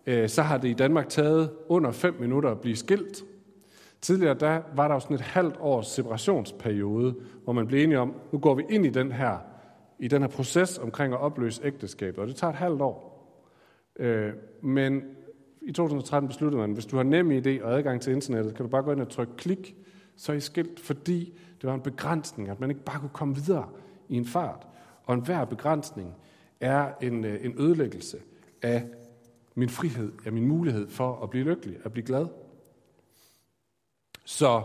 øh, 0.05 0.29
så 0.29 0.41
har 0.41 0.57
det 0.57 0.67
i 0.69 0.73
Danmark 0.73 1.09
taget 1.09 1.51
under 1.67 1.91
5 1.91 2.15
minutter 2.19 2.51
at 2.51 2.61
blive 2.61 2.75
skilt. 2.75 3.23
Tidligere 4.01 4.33
der 4.33 4.61
var 4.75 4.87
der 4.87 4.95
jo 4.95 4.99
sådan 4.99 5.15
et 5.15 5.21
halvt 5.21 5.55
års 5.59 5.87
separationsperiode, 5.87 7.15
hvor 7.43 7.53
man 7.53 7.67
blev 7.67 7.83
enige 7.83 7.99
om, 7.99 8.13
nu 8.31 8.39
går 8.39 8.55
vi 8.55 8.63
ind 8.69 8.85
i 8.85 8.89
den 8.89 9.11
her, 9.11 9.37
i 9.99 10.07
den 10.07 10.21
her 10.21 10.29
proces 10.29 10.77
omkring 10.77 11.13
at 11.13 11.19
opløse 11.19 11.61
ægteskabet, 11.63 12.19
og 12.19 12.27
det 12.27 12.35
tager 12.35 12.51
et 12.51 12.57
halvt 12.57 12.81
år. 12.81 13.11
Øh, 13.99 14.33
men 14.61 15.03
i 15.61 15.71
2013 15.71 16.27
besluttede 16.27 16.61
man, 16.61 16.71
hvis 16.71 16.85
du 16.85 16.95
har 16.95 17.03
nem 17.03 17.31
idé 17.31 17.63
og 17.63 17.77
adgang 17.77 18.01
til 18.01 18.13
internettet, 18.13 18.55
kan 18.55 18.65
du 18.65 18.69
bare 18.69 18.83
gå 18.83 18.91
ind 18.91 19.01
og 19.01 19.09
trykke 19.09 19.33
klik, 19.37 19.75
så 20.15 20.31
er 20.31 20.35
I 20.35 20.39
skilt, 20.39 20.79
fordi 20.79 21.33
det 21.61 21.67
var 21.67 21.73
en 21.73 21.81
begrænsning, 21.81 22.49
at 22.49 22.59
man 22.59 22.69
ikke 22.69 22.83
bare 22.83 22.99
kunne 22.99 23.09
komme 23.13 23.35
videre 23.35 23.69
i 24.09 24.17
en 24.17 24.25
fart. 24.25 24.67
Og 25.03 25.13
enhver 25.13 25.45
begrænsning 25.45 26.15
er 26.59 26.91
en, 27.01 27.25
øh, 27.25 27.45
en 27.45 27.55
ødelæggelse 27.59 28.17
af 28.61 28.87
min 29.55 29.69
frihed, 29.69 30.11
af 30.25 30.31
min 30.31 30.47
mulighed 30.47 30.87
for 30.87 31.23
at 31.23 31.29
blive 31.29 31.45
lykkelig, 31.45 31.77
at 31.83 31.91
blive 31.91 32.05
glad. 32.05 32.27
Så, 34.25 34.63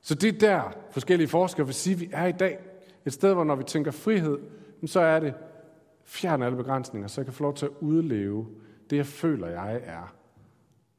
så 0.00 0.14
det 0.14 0.28
er 0.34 0.38
der 0.38 0.72
forskellige 0.90 1.28
forskere 1.28 1.66
vil 1.66 1.74
sige, 1.74 1.94
at 1.94 2.00
vi 2.00 2.08
er 2.12 2.26
i 2.26 2.32
dag. 2.32 2.58
Et 3.04 3.12
sted, 3.12 3.34
hvor 3.34 3.44
når 3.44 3.54
vi 3.54 3.64
tænker 3.64 3.90
frihed, 3.90 4.38
så 4.86 5.00
er 5.00 5.20
det 5.20 5.34
fjern 6.04 6.42
alle 6.42 6.56
begrænsninger, 6.56 7.08
så 7.08 7.20
jeg 7.20 7.26
kan 7.26 7.34
få 7.34 7.42
lov 7.42 7.54
til 7.54 7.66
at 7.66 7.72
udleve 7.80 8.46
det, 8.90 8.96
jeg 8.96 9.06
føler, 9.06 9.48
jeg 9.48 9.80
er. 9.84 10.14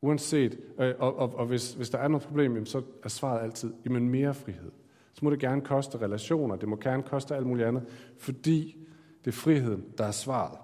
Uanset, 0.01 0.59
øh, 0.79 0.93
og, 0.99 1.17
og, 1.17 1.35
og 1.35 1.45
hvis, 1.45 1.73
hvis 1.73 1.89
der 1.89 1.97
er 1.97 2.07
noget 2.07 2.27
problem, 2.27 2.65
så 2.65 2.81
er 3.03 3.09
svaret 3.09 3.43
altid, 3.43 3.73
jamen 3.85 4.09
mere 4.09 4.33
frihed 4.33 4.71
så 5.13 5.25
må 5.25 5.31
det 5.31 5.39
gerne 5.39 5.61
koste 5.61 5.97
relationer, 5.97 6.55
det 6.55 6.69
må 6.69 6.75
gerne 6.75 7.03
koste 7.03 7.35
alt 7.35 7.47
muligt 7.47 7.67
andet, 7.67 7.83
fordi 8.17 8.77
det 9.25 9.31
er 9.31 9.35
friheden, 9.35 9.85
der 9.97 10.05
er 10.05 10.11
svaret. 10.11 10.57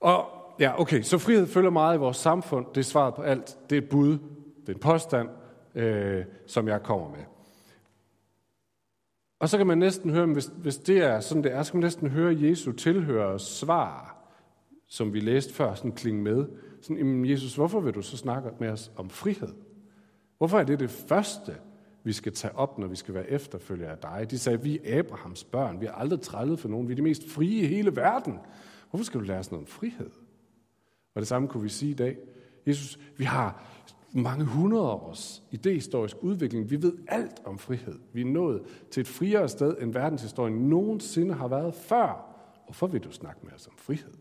Og 0.00 0.24
ja, 0.58 0.80
okay, 0.80 1.02
så 1.02 1.18
frihed 1.18 1.46
følger 1.46 1.70
meget 1.70 1.96
i 1.96 1.98
vores 1.98 2.16
samfund, 2.16 2.66
det 2.74 2.80
er 2.80 2.84
svaret 2.84 3.14
på 3.14 3.22
alt, 3.22 3.58
det 3.70 3.78
er 3.78 3.82
et 3.82 3.88
bud, 3.88 4.18
det 4.60 4.68
er 4.68 4.72
en 4.72 4.80
påstand, 4.80 5.28
øh, 5.74 6.24
som 6.46 6.68
jeg 6.68 6.82
kommer 6.82 7.10
med. 7.10 7.24
Og 9.38 9.48
så 9.48 9.56
kan 9.56 9.66
man 9.66 9.78
næsten 9.78 10.10
høre, 10.10 10.26
hvis, 10.26 10.50
hvis 10.56 10.76
det 10.76 10.98
er 10.98 11.20
sådan 11.20 11.44
det 11.44 11.52
er, 11.52 11.62
så 11.62 11.72
kan 11.72 11.78
man 11.78 11.86
næsten 11.86 12.10
høre 12.10 12.36
Jesu 12.40 12.72
tilhører 12.72 13.38
svar, 13.38 14.16
som 14.90 15.12
vi 15.12 15.20
læste 15.20 15.54
før, 15.54 15.74
sådan 15.74 15.92
klinge 15.92 16.22
med. 16.22 16.46
Sådan, 16.80 16.96
jamen 16.96 17.30
Jesus, 17.30 17.54
hvorfor 17.54 17.80
vil 17.80 17.94
du 17.94 18.02
så 18.02 18.16
snakke 18.16 18.50
med 18.60 18.68
os 18.68 18.92
om 18.96 19.10
frihed? 19.10 19.54
Hvorfor 20.38 20.58
er 20.58 20.64
det 20.64 20.80
det 20.80 20.90
første, 20.90 21.56
vi 22.04 22.12
skal 22.12 22.32
tage 22.32 22.56
op, 22.56 22.78
når 22.78 22.86
vi 22.86 22.96
skal 22.96 23.14
være 23.14 23.30
efterfølgere 23.30 23.90
af 23.90 23.98
dig. 23.98 24.30
De 24.30 24.38
sagde, 24.38 24.62
vi 24.62 24.78
er 24.84 24.98
Abrahams 24.98 25.44
børn, 25.44 25.80
vi 25.80 25.86
har 25.86 25.92
aldrig 25.92 26.20
trællet 26.20 26.58
for 26.58 26.68
nogen, 26.68 26.88
vi 26.88 26.92
er 26.92 26.96
de 26.96 27.02
mest 27.02 27.28
frie 27.28 27.62
i 27.62 27.66
hele 27.66 27.96
verden. 27.96 28.38
Hvorfor 28.90 29.04
skal 29.04 29.20
du 29.20 29.24
lære 29.24 29.38
os 29.38 29.50
noget 29.50 29.62
om 29.62 29.66
frihed? 29.66 30.10
Og 31.14 31.20
det 31.20 31.28
samme 31.28 31.48
kunne 31.48 31.62
vi 31.62 31.68
sige 31.68 31.90
i 31.90 31.94
dag. 31.94 32.18
Jesus, 32.66 32.98
vi 33.16 33.24
har 33.24 33.64
mange 34.12 34.44
hundrede 34.44 34.90
års 34.90 35.42
idehistorisk 35.50 36.16
udvikling. 36.20 36.70
Vi 36.70 36.82
ved 36.82 36.92
alt 37.08 37.42
om 37.44 37.58
frihed. 37.58 37.98
Vi 38.12 38.20
er 38.20 38.24
nået 38.24 38.62
til 38.90 39.00
et 39.00 39.08
friere 39.08 39.48
sted, 39.48 39.76
end 39.80 39.92
verdenshistorien 39.92 40.54
nogensinde 40.54 41.34
har 41.34 41.48
været 41.48 41.74
før. 41.74 42.36
Hvorfor 42.64 42.86
vil 42.86 43.04
du 43.04 43.12
snakke 43.12 43.40
med 43.42 43.52
os 43.52 43.66
om 43.66 43.74
frihed? 43.76 44.19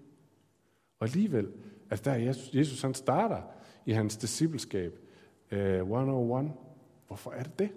Og 1.00 1.08
alligevel, 1.08 1.48
at 1.90 2.06
der 2.06 2.14
Jesus, 2.16 2.54
Jesus 2.54 2.82
han 2.82 2.94
starter 2.94 3.42
i 3.86 3.92
hans 3.92 4.18
discipleskab, 4.18 5.00
øh, 5.52 5.92
uh, 5.92 6.00
101, 6.00 6.52
Hvorfor 7.10 7.32
er 7.32 7.44
det 7.44 7.60
det? 7.60 7.72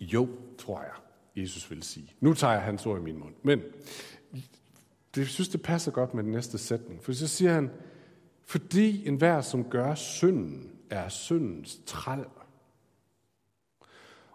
Jo, 0.00 0.28
tror 0.58 0.80
jeg, 0.80 0.92
Jesus 1.36 1.70
vil 1.70 1.82
sige. 1.82 2.14
Nu 2.20 2.34
tager 2.34 2.52
jeg 2.52 2.62
hans 2.62 2.86
ord 2.86 2.98
i 2.98 3.02
min 3.02 3.18
mund. 3.18 3.34
Men 3.42 3.62
det 5.14 5.28
synes, 5.28 5.48
det 5.48 5.62
passer 5.62 5.92
godt 5.92 6.14
med 6.14 6.24
den 6.24 6.32
næste 6.32 6.58
sætning. 6.58 7.02
For 7.02 7.12
så 7.12 7.28
siger 7.28 7.52
han, 7.52 7.70
fordi 8.44 9.08
enhver, 9.08 9.40
som 9.40 9.64
gør 9.64 9.94
synden, 9.94 10.72
er 10.90 11.08
syndens 11.08 11.80
træl. 11.86 12.24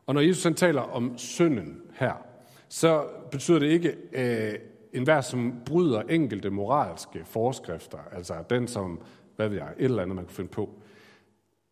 Og 0.05 0.13
når 0.13 0.21
Jesus 0.21 0.43
han 0.43 0.55
taler 0.55 0.81
om 0.81 1.17
synden 1.17 1.81
her, 1.93 2.25
så 2.69 3.07
betyder 3.31 3.59
det 3.59 3.67
ikke 3.67 3.97
øh, 4.13 4.59
enhver, 4.95 5.21
som 5.21 5.53
bryder 5.65 6.01
enkelte 6.01 6.49
moralske 6.49 7.21
forskrifter, 7.25 7.97
altså 8.11 8.33
den 8.49 8.67
som, 8.67 9.01
hvad 9.35 9.49
ved 9.49 9.57
jeg, 9.57 9.73
et 9.77 9.85
eller 9.85 10.01
andet, 10.01 10.15
man 10.15 10.25
kan 10.25 10.35
finde 10.35 10.49
på. 10.49 10.69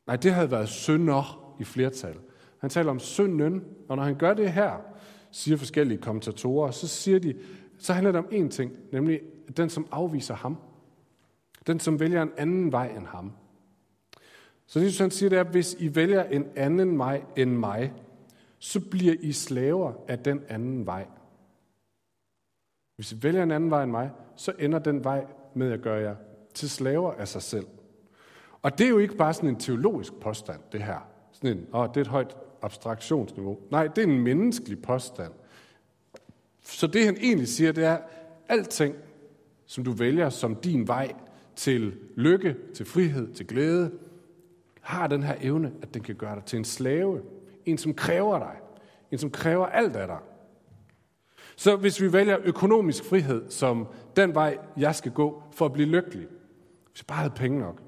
Nej, 0.07 0.15
det 0.15 0.33
havde 0.33 0.51
været 0.51 0.69
synder 0.69 1.53
i 1.59 1.63
flertal. 1.63 2.15
Han 2.57 2.69
taler 2.69 2.91
om 2.91 2.99
synden, 2.99 3.63
og 3.89 3.95
når 3.97 4.03
han 4.03 4.15
gør 4.15 4.33
det 4.33 4.51
her, 4.51 4.81
siger 5.31 5.57
forskellige 5.57 5.97
kommentatorer, 5.97 6.71
så 6.71 6.87
siger 6.87 7.19
de, 7.19 7.35
så 7.77 7.93
handler 7.93 8.11
det 8.11 8.19
om 8.19 8.27
én 8.31 8.49
ting, 8.49 8.71
nemlig 8.91 9.21
den, 9.57 9.69
som 9.69 9.87
afviser 9.91 10.35
ham. 10.35 10.57
Den, 11.67 11.79
som 11.79 11.99
vælger 11.99 12.21
en 12.21 12.31
anden 12.37 12.71
vej 12.71 12.87
end 12.97 13.05
ham. 13.05 13.31
Så 14.65 14.79
det, 14.79 14.99
han 14.99 15.11
siger, 15.11 15.29
det 15.29 15.37
er, 15.37 15.43
at 15.43 15.51
hvis 15.51 15.75
I 15.79 15.95
vælger 15.95 16.23
en 16.23 16.45
anden 16.55 16.97
vej 16.97 17.21
end 17.35 17.51
mig, 17.51 17.93
så 18.59 18.89
bliver 18.89 19.15
I 19.19 19.31
slaver 19.31 19.93
af 20.07 20.19
den 20.19 20.41
anden 20.49 20.85
vej. 20.85 21.05
Hvis 23.03 23.11
I 23.11 23.23
vælger 23.23 23.43
en 23.43 23.51
anden 23.51 23.71
vej 23.71 23.83
end 23.83 23.91
mig, 23.91 24.11
så 24.35 24.53
ender 24.59 24.79
den 24.79 25.03
vej 25.03 25.25
med 25.53 25.71
at 25.71 25.81
gøre 25.81 26.01
jer 26.01 26.15
til 26.53 26.69
slaver 26.69 27.11
af 27.11 27.27
sig 27.27 27.41
selv. 27.41 27.67
Og 28.61 28.77
det 28.77 28.85
er 28.85 28.89
jo 28.89 28.97
ikke 28.97 29.15
bare 29.15 29.33
sådan 29.33 29.49
en 29.49 29.59
teologisk 29.59 30.13
påstand, 30.13 30.59
det 30.71 30.83
her. 30.83 31.07
Sådan 31.31 31.57
en, 31.57 31.67
åh, 31.73 31.87
det 31.87 31.97
er 31.97 32.01
et 32.01 32.07
højt 32.07 32.37
abstraktionsniveau. 32.61 33.57
Nej, 33.71 33.87
det 33.87 34.03
er 34.03 34.07
en 34.07 34.21
menneskelig 34.21 34.81
påstand. 34.81 35.31
Så 36.61 36.87
det 36.87 37.05
han 37.05 37.17
egentlig 37.21 37.47
siger, 37.47 37.71
det 37.71 37.83
er, 37.83 37.97
alting, 38.49 38.95
som 39.65 39.83
du 39.83 39.91
vælger 39.91 40.29
som 40.29 40.55
din 40.55 40.87
vej 40.87 41.13
til 41.55 41.97
lykke, 42.15 42.55
til 42.75 42.85
frihed, 42.85 43.33
til 43.33 43.47
glæde, 43.47 43.91
har 44.81 45.07
den 45.07 45.23
her 45.23 45.35
evne, 45.41 45.71
at 45.81 45.93
den 45.93 46.03
kan 46.03 46.15
gøre 46.15 46.35
dig 46.35 46.43
til 46.45 46.57
en 46.57 46.65
slave. 46.65 47.21
En, 47.65 47.77
som 47.77 47.93
kræver 47.93 48.39
dig. 48.39 48.55
En, 49.11 49.17
som 49.17 49.31
kræver 49.31 49.65
alt 49.65 49.95
af 49.95 50.07
dig. 50.07 50.19
Så 51.55 51.75
hvis 51.75 52.01
vi 52.01 52.13
vælger 52.13 52.37
økonomisk 52.43 53.03
frihed 53.03 53.43
som 53.49 53.87
den 54.15 54.35
vej, 54.35 54.57
jeg 54.77 54.95
skal 54.95 55.11
gå 55.11 55.43
for 55.51 55.65
at 55.65 55.73
blive 55.73 55.87
lykkelig, 55.87 56.27
hvis 56.91 57.01
jeg 57.01 57.07
bare 57.07 57.17
havde 57.17 57.33
penge 57.35 57.59
nok, 57.59 57.81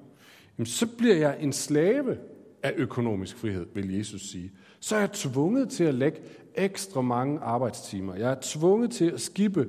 så 0.63 0.87
bliver 0.97 1.15
jeg 1.15 1.37
en 1.39 1.53
slave 1.53 2.17
af 2.63 2.73
økonomisk 2.77 3.37
frihed, 3.37 3.65
vil 3.73 3.97
Jesus 3.97 4.21
sige. 4.21 4.51
Så 4.79 4.95
er 4.95 4.99
jeg 4.99 5.11
tvunget 5.11 5.69
til 5.69 5.83
at 5.83 5.93
lægge 5.93 6.19
ekstra 6.55 7.01
mange 7.01 7.39
arbejdstimer. 7.39 8.15
Jeg 8.15 8.31
er 8.31 8.37
tvunget 8.41 8.91
til 8.91 9.11
at 9.11 9.21
skippe 9.21 9.67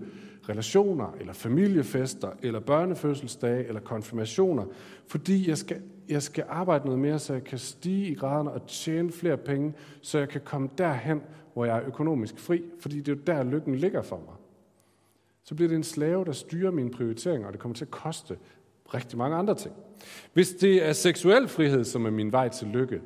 relationer, 0.49 1.15
eller 1.21 1.33
familiefester, 1.33 2.31
eller 2.43 2.61
børnefødselsdage, 2.61 3.67
eller 3.67 3.81
konfirmationer, 3.81 4.65
fordi 5.09 5.49
jeg 5.49 5.59
skal, 5.59 5.83
jeg 6.09 6.23
skal 6.23 6.45
arbejde 6.49 6.85
noget 6.85 7.01
mere, 7.01 7.19
så 7.19 7.33
jeg 7.33 7.45
kan 7.45 7.59
stige 7.59 8.07
i 8.07 8.15
graderne 8.15 8.51
og 8.51 8.67
tjene 8.67 9.13
flere 9.13 9.37
penge, 9.37 9.75
så 10.03 10.19
jeg 10.19 10.29
kan 10.29 10.41
komme 10.45 10.69
derhen, 10.79 11.21
hvor 11.57 11.65
jeg 11.65 11.77
er 11.77 11.87
økonomisk 11.87 12.39
fri, 12.39 12.63
fordi 12.81 13.01
det 13.01 13.09
er 13.09 13.17
jo 13.17 13.23
der, 13.27 13.43
lykken 13.43 13.75
ligger 13.75 14.03
for 14.03 14.17
mig. 14.17 14.35
Så 15.43 15.55
bliver 15.55 15.69
det 15.69 15.77
en 15.77 15.83
slave, 15.83 16.25
der 16.25 16.33
styrer 16.33 16.71
mine 16.71 16.91
prioriteringer, 16.91 17.47
og 17.47 17.53
det 17.53 17.61
kommer 17.61 17.75
til 17.75 17.85
at 17.85 17.91
koste 17.91 18.39
rigtig 18.95 19.19
mange 19.19 19.37
andre 19.37 19.55
ting. 19.55 19.75
Hvis 20.33 20.51
det 20.51 20.89
er 20.89 20.93
seksuel 20.93 21.49
frihed, 21.49 21.85
som 21.85 22.07
er 22.07 22.11
min 22.11 22.33
vej 22.33 22.49
til 22.49 22.69
lykke, 22.69 23.01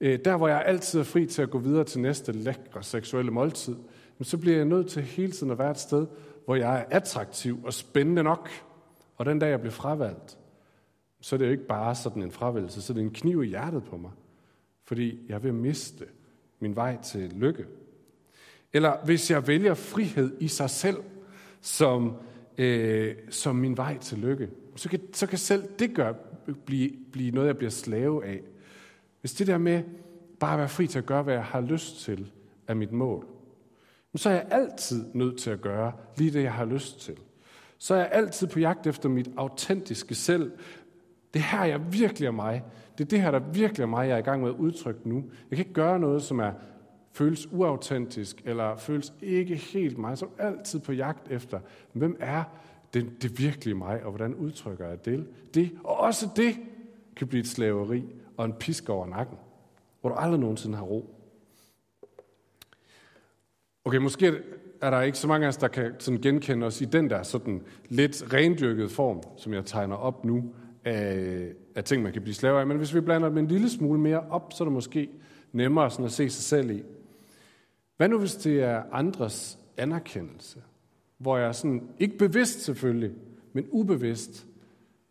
øh, 0.00 0.18
der 0.24 0.36
hvor 0.36 0.48
jeg 0.48 0.62
altid 0.66 1.00
er 1.00 1.04
fri 1.04 1.26
til 1.26 1.42
at 1.42 1.50
gå 1.50 1.58
videre 1.58 1.84
til 1.84 2.00
næste 2.00 2.32
lækre 2.32 2.82
seksuelle 2.82 3.30
måltid, 3.30 3.76
så 4.22 4.38
bliver 4.38 4.56
jeg 4.56 4.64
nødt 4.64 4.88
til 4.88 5.02
hele 5.02 5.32
tiden 5.32 5.50
at 5.52 5.58
være 5.58 5.70
et 5.70 5.78
sted, 5.78 6.06
hvor 6.44 6.54
jeg 6.54 6.80
er 6.80 6.84
attraktiv 6.90 7.60
og 7.64 7.72
spændende 7.72 8.22
nok. 8.22 8.50
Og 9.16 9.26
den 9.26 9.38
dag, 9.38 9.50
jeg 9.50 9.60
bliver 9.60 9.72
fravalgt, 9.72 10.38
så 11.20 11.36
er 11.36 11.38
det 11.38 11.46
jo 11.46 11.50
ikke 11.50 11.66
bare 11.66 11.94
sådan 11.94 12.22
en 12.22 12.30
fravælgelse, 12.30 12.82
så 12.82 12.92
er 12.92 12.94
det 12.94 13.02
en 13.02 13.10
kniv 13.10 13.44
i 13.44 13.46
hjertet 13.46 13.84
på 13.84 13.96
mig. 13.96 14.10
Fordi 14.84 15.26
jeg 15.28 15.42
vil 15.42 15.54
miste 15.54 16.04
min 16.60 16.76
vej 16.76 17.02
til 17.02 17.32
lykke. 17.32 17.64
Eller 18.72 19.04
hvis 19.04 19.30
jeg 19.30 19.46
vælger 19.46 19.74
frihed 19.74 20.36
i 20.40 20.48
sig 20.48 20.70
selv 20.70 20.96
som, 21.60 22.16
øh, 22.58 23.14
som 23.30 23.56
min 23.56 23.76
vej 23.76 23.98
til 23.98 24.18
lykke, 24.18 24.50
så 24.76 24.88
kan, 24.88 25.00
så 25.12 25.26
kan 25.26 25.38
selv 25.38 25.68
det 25.78 25.94
gøre, 25.94 26.14
blive, 26.66 26.90
blive 27.12 27.30
noget, 27.30 27.46
jeg 27.46 27.56
bliver 27.56 27.70
slave 27.70 28.24
af. 28.24 28.40
Hvis 29.20 29.32
det 29.32 29.46
der 29.46 29.58
med 29.58 29.82
bare 30.40 30.52
at 30.52 30.58
være 30.58 30.68
fri 30.68 30.86
til 30.86 30.98
at 30.98 31.06
gøre, 31.06 31.22
hvad 31.22 31.34
jeg 31.34 31.44
har 31.44 31.60
lyst 31.60 32.00
til, 32.00 32.32
er 32.66 32.74
mit 32.74 32.92
mål, 32.92 33.26
så 34.16 34.28
er 34.28 34.34
jeg 34.34 34.46
altid 34.50 35.04
nødt 35.14 35.38
til 35.38 35.50
at 35.50 35.60
gøre 35.60 35.92
lige 36.16 36.30
det, 36.30 36.42
jeg 36.42 36.52
har 36.52 36.64
lyst 36.64 37.00
til. 37.00 37.16
Så 37.78 37.94
er 37.94 37.98
jeg 37.98 38.08
altid 38.12 38.46
på 38.46 38.60
jagt 38.60 38.86
efter 38.86 39.08
mit 39.08 39.28
autentiske 39.36 40.14
selv. 40.14 40.52
Det 41.34 41.42
her, 41.42 41.64
jeg 41.64 41.92
virkelig 41.92 42.26
er 42.26 42.30
mig. 42.30 42.62
Det 42.98 43.04
er 43.04 43.08
det 43.08 43.20
her, 43.20 43.30
der 43.30 43.38
virkelig 43.38 43.82
er 43.82 43.86
mig, 43.86 44.08
jeg 44.08 44.14
er 44.14 44.18
i 44.18 44.22
gang 44.22 44.42
med 44.42 44.50
at 44.50 44.56
udtrykke 44.56 45.08
nu. 45.08 45.24
Jeg 45.50 45.56
kan 45.56 45.58
ikke 45.58 45.72
gøre 45.72 45.98
noget, 45.98 46.22
som 46.22 46.38
er 46.38 46.52
føles 47.12 47.48
uautentisk, 47.52 48.42
eller 48.44 48.76
føles 48.76 49.12
ikke 49.22 49.56
helt 49.56 49.98
mig, 49.98 50.18
som 50.18 50.30
altid 50.38 50.80
på 50.80 50.92
jagt 50.92 51.30
efter, 51.30 51.60
hvem 51.92 52.16
er 52.20 52.44
det, 52.94 53.22
det 53.22 53.38
virkelige 53.38 53.74
mig, 53.74 54.04
og 54.04 54.10
hvordan 54.10 54.34
udtrykker 54.34 54.88
jeg 54.88 55.04
det? 55.04 55.26
det? 55.54 55.70
Og 55.84 55.96
også 55.96 56.28
det 56.36 56.54
kan 57.16 57.26
blive 57.26 57.40
et 57.40 57.48
slaveri 57.48 58.04
og 58.36 58.44
en 58.44 58.52
pisk 58.52 58.88
over 58.88 59.06
nakken, 59.06 59.38
hvor 60.00 60.10
du 60.10 60.16
aldrig 60.16 60.40
nogensinde 60.40 60.76
har 60.76 60.84
ro. 60.84 61.14
Okay, 63.84 63.98
måske 63.98 64.42
er 64.80 64.90
der 64.90 65.02
ikke 65.02 65.18
så 65.18 65.28
mange 65.28 65.46
af 65.46 65.48
os, 65.48 65.56
der 65.56 65.68
kan 65.68 65.94
sådan 65.98 66.20
genkende 66.20 66.66
os 66.66 66.80
i 66.80 66.84
den 66.84 67.10
der 67.10 67.22
sådan 67.22 67.62
lidt 67.88 68.32
rendyrkede 68.32 68.88
form, 68.88 69.22
som 69.36 69.52
jeg 69.52 69.64
tegner 69.64 69.96
op 69.96 70.24
nu, 70.24 70.54
af, 70.84 71.52
af 71.76 71.84
ting, 71.84 72.02
man 72.02 72.12
kan 72.12 72.22
blive 72.22 72.34
slave 72.34 72.60
af. 72.60 72.66
Men 72.66 72.76
hvis 72.76 72.94
vi 72.94 73.00
blander 73.00 73.28
dem 73.28 73.38
en 73.38 73.46
lille 73.46 73.70
smule 73.70 74.00
mere 74.00 74.20
op, 74.30 74.52
så 74.52 74.64
er 74.64 74.66
det 74.66 74.72
måske 74.72 75.10
nemmere 75.52 75.90
sådan 75.90 76.04
at 76.04 76.12
se 76.12 76.30
sig 76.30 76.44
selv 76.44 76.70
i. 76.70 76.82
Hvad 77.96 78.08
nu, 78.08 78.18
hvis 78.18 78.34
det 78.34 78.62
er 78.62 78.82
andres 78.92 79.58
anerkendelse? 79.76 80.62
Hvor 81.18 81.38
jeg 81.38 81.54
sådan, 81.54 81.88
ikke 81.98 82.18
bevidst 82.18 82.60
selvfølgelig, 82.60 83.12
men 83.52 83.66
ubevidst, 83.70 84.46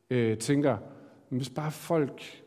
øh, 0.09 0.37
tænker, 0.37 0.77
hvis 1.29 1.49
bare 1.49 1.71
folk 1.71 2.43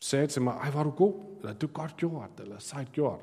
sagde 0.00 0.26
til 0.26 0.42
mig, 0.42 0.52
ej, 0.52 0.70
var 0.70 0.82
du 0.82 0.90
god, 0.90 1.14
eller 1.40 1.52
du 1.54 1.66
er 1.66 1.70
godt 1.70 1.96
gjort, 1.96 2.30
eller 2.42 2.58
sejt 2.58 2.92
gjort, 2.92 3.20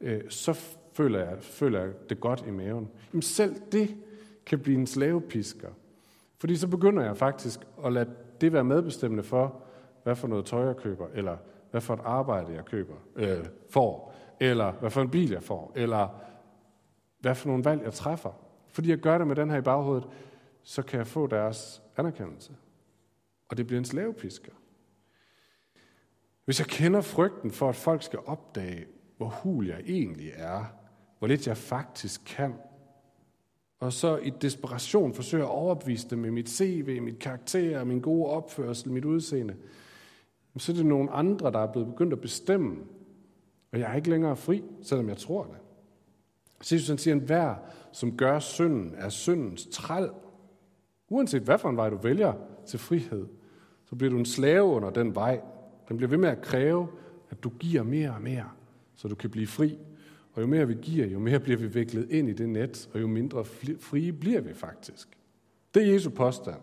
øh, 0.00 0.20
så 0.28 0.52
føler 0.92 1.18
jeg, 1.18 1.38
føler 1.40 1.80
jeg 1.80 1.92
det 2.08 2.20
godt 2.20 2.44
i 2.46 2.50
maven. 2.50 2.88
Jamen 3.12 3.22
selv 3.22 3.54
det 3.72 3.96
kan 4.46 4.58
blive 4.58 4.78
en 4.78 4.86
slavepisker. 4.86 5.68
Fordi 6.38 6.56
så 6.56 6.68
begynder 6.68 7.04
jeg 7.04 7.16
faktisk 7.16 7.60
at 7.84 7.92
lade 7.92 8.10
det 8.40 8.52
være 8.52 8.64
medbestemmende 8.64 9.22
for, 9.22 9.62
hvad 10.02 10.16
for 10.16 10.28
noget 10.28 10.44
tøj 10.44 10.66
jeg 10.66 10.76
køber, 10.76 11.06
eller 11.14 11.36
hvad 11.70 11.80
for 11.80 11.94
et 11.94 12.00
arbejde 12.04 12.54
jeg 12.54 12.64
køber, 12.64 12.94
øh, 13.16 13.46
får, 13.70 14.14
eller 14.40 14.72
hvad 14.72 14.90
for 14.90 15.02
en 15.02 15.10
bil 15.10 15.30
jeg 15.30 15.42
får, 15.42 15.72
eller 15.74 16.08
hvad 17.18 17.34
for 17.34 17.48
nogle 17.48 17.64
valg 17.64 17.82
jeg 17.82 17.92
træffer. 17.92 18.32
Fordi 18.68 18.90
jeg 18.90 18.98
gør 18.98 19.18
det 19.18 19.26
med 19.26 19.36
den 19.36 19.50
her 19.50 19.58
i 19.58 19.62
baghovedet, 19.62 20.08
så 20.62 20.82
kan 20.82 20.98
jeg 20.98 21.06
få 21.06 21.26
deres 21.26 21.82
anerkendelse. 21.96 22.52
Og 23.48 23.56
det 23.56 23.66
bliver 23.66 23.78
en 23.78 23.84
slavepisker. 23.84 24.52
Hvis 26.44 26.58
jeg 26.60 26.66
kender 26.66 27.00
frygten 27.00 27.50
for, 27.50 27.68
at 27.68 27.76
folk 27.76 28.02
skal 28.02 28.18
opdage, 28.26 28.86
hvor 29.16 29.28
hul 29.28 29.66
jeg 29.66 29.80
egentlig 29.86 30.32
er, 30.34 30.64
hvor 31.18 31.28
lidt 31.28 31.46
jeg 31.46 31.56
faktisk 31.56 32.22
kan, 32.26 32.54
og 33.80 33.92
så 33.92 34.16
i 34.16 34.30
desperation 34.30 35.14
forsøger 35.14 35.44
at 35.44 35.50
overbevise 35.50 36.10
dem 36.10 36.18
med 36.18 36.30
mit 36.30 36.48
CV, 36.48 37.00
mit 37.02 37.18
karakter, 37.18 37.84
min 37.84 38.00
gode 38.00 38.26
opførsel, 38.26 38.90
mit 38.90 39.04
udseende, 39.04 39.54
så 40.58 40.72
er 40.72 40.76
det 40.76 40.86
nogle 40.86 41.10
andre, 41.10 41.52
der 41.52 41.58
er 41.58 41.72
blevet 41.72 41.88
begyndt 41.88 42.12
at 42.12 42.20
bestemme, 42.20 42.76
og 43.72 43.78
jeg 43.78 43.90
er 43.90 43.94
ikke 43.94 44.10
længere 44.10 44.36
fri, 44.36 44.62
selvom 44.82 45.08
jeg 45.08 45.16
tror 45.16 45.44
det. 45.44 45.56
Jesus 46.72 46.88
han 46.88 46.98
siger, 46.98 47.16
at 47.16 47.22
hver, 47.22 47.54
som 47.92 48.16
gør 48.16 48.38
synden, 48.38 48.94
er 48.96 49.08
syndens 49.08 49.66
træl. 49.66 50.10
Uanset 51.08 51.42
hvad 51.42 51.58
for 51.58 51.68
en 51.68 51.76
vej 51.76 51.90
du 51.90 51.96
vælger 51.96 52.32
til 52.66 52.78
frihed, 52.78 53.26
så 53.84 53.96
bliver 53.96 54.10
du 54.10 54.18
en 54.18 54.26
slave 54.26 54.64
under 54.64 54.90
den 54.90 55.14
vej. 55.14 55.40
Den 55.88 55.96
bliver 55.96 56.10
ved 56.10 56.18
med 56.18 56.28
at 56.28 56.42
kræve, 56.42 56.88
at 57.30 57.44
du 57.44 57.48
giver 57.48 57.82
mere 57.82 58.10
og 58.10 58.22
mere, 58.22 58.50
så 58.94 59.08
du 59.08 59.14
kan 59.14 59.30
blive 59.30 59.46
fri. 59.46 59.78
Og 60.36 60.42
jo 60.42 60.46
mere 60.46 60.68
vi 60.68 60.74
giver, 60.74 61.06
jo 61.06 61.18
mere 61.18 61.40
bliver 61.46 61.58
vi 61.58 61.66
viklet 61.66 62.10
ind 62.10 62.28
i 62.28 62.32
det 62.32 62.48
net, 62.48 62.90
og 62.92 63.00
jo 63.00 63.06
mindre 63.06 63.44
frie 63.80 64.12
bliver 64.12 64.40
vi 64.40 64.54
faktisk. 64.54 65.18
Det 65.74 65.82
er 65.82 65.92
Jesu 65.92 66.10
påstand. 66.10 66.60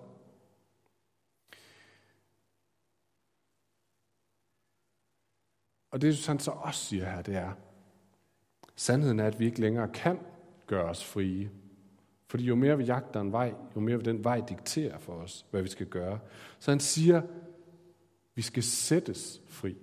Og 5.92 6.02
det, 6.02 6.28
han 6.28 6.40
så 6.40 6.52
også 6.52 6.86
siger 6.86 7.06
her, 7.06 7.22
det 7.22 7.36
er, 7.36 7.52
sandheden 8.76 9.20
er, 9.20 9.26
at 9.26 9.40
vi 9.40 9.46
ikke 9.46 9.62
længere 9.62 9.90
kan 9.94 10.20
gøre 10.68 10.90
os 10.90 11.06
frie. 11.06 11.52
Fordi 12.28 12.44
jo 12.44 12.56
mere 12.56 12.78
vi 12.78 12.84
jagter 12.84 13.22
en 13.22 13.32
vej, 13.32 13.54
jo 13.76 13.82
mere 13.82 13.98
vil 13.98 14.06
den 14.06 14.24
vej 14.24 14.42
diktere 14.50 15.00
for 15.00 15.14
os, 15.14 15.46
hvad 15.52 15.62
vi 15.62 15.70
skal 15.70 15.88
gøre. 15.88 16.20
Så 16.60 16.72
han 16.72 16.80
siger, 16.80 17.22
vi 18.36 18.42
skal 18.42 18.64
sættes 18.64 19.42
fri. 19.48 19.78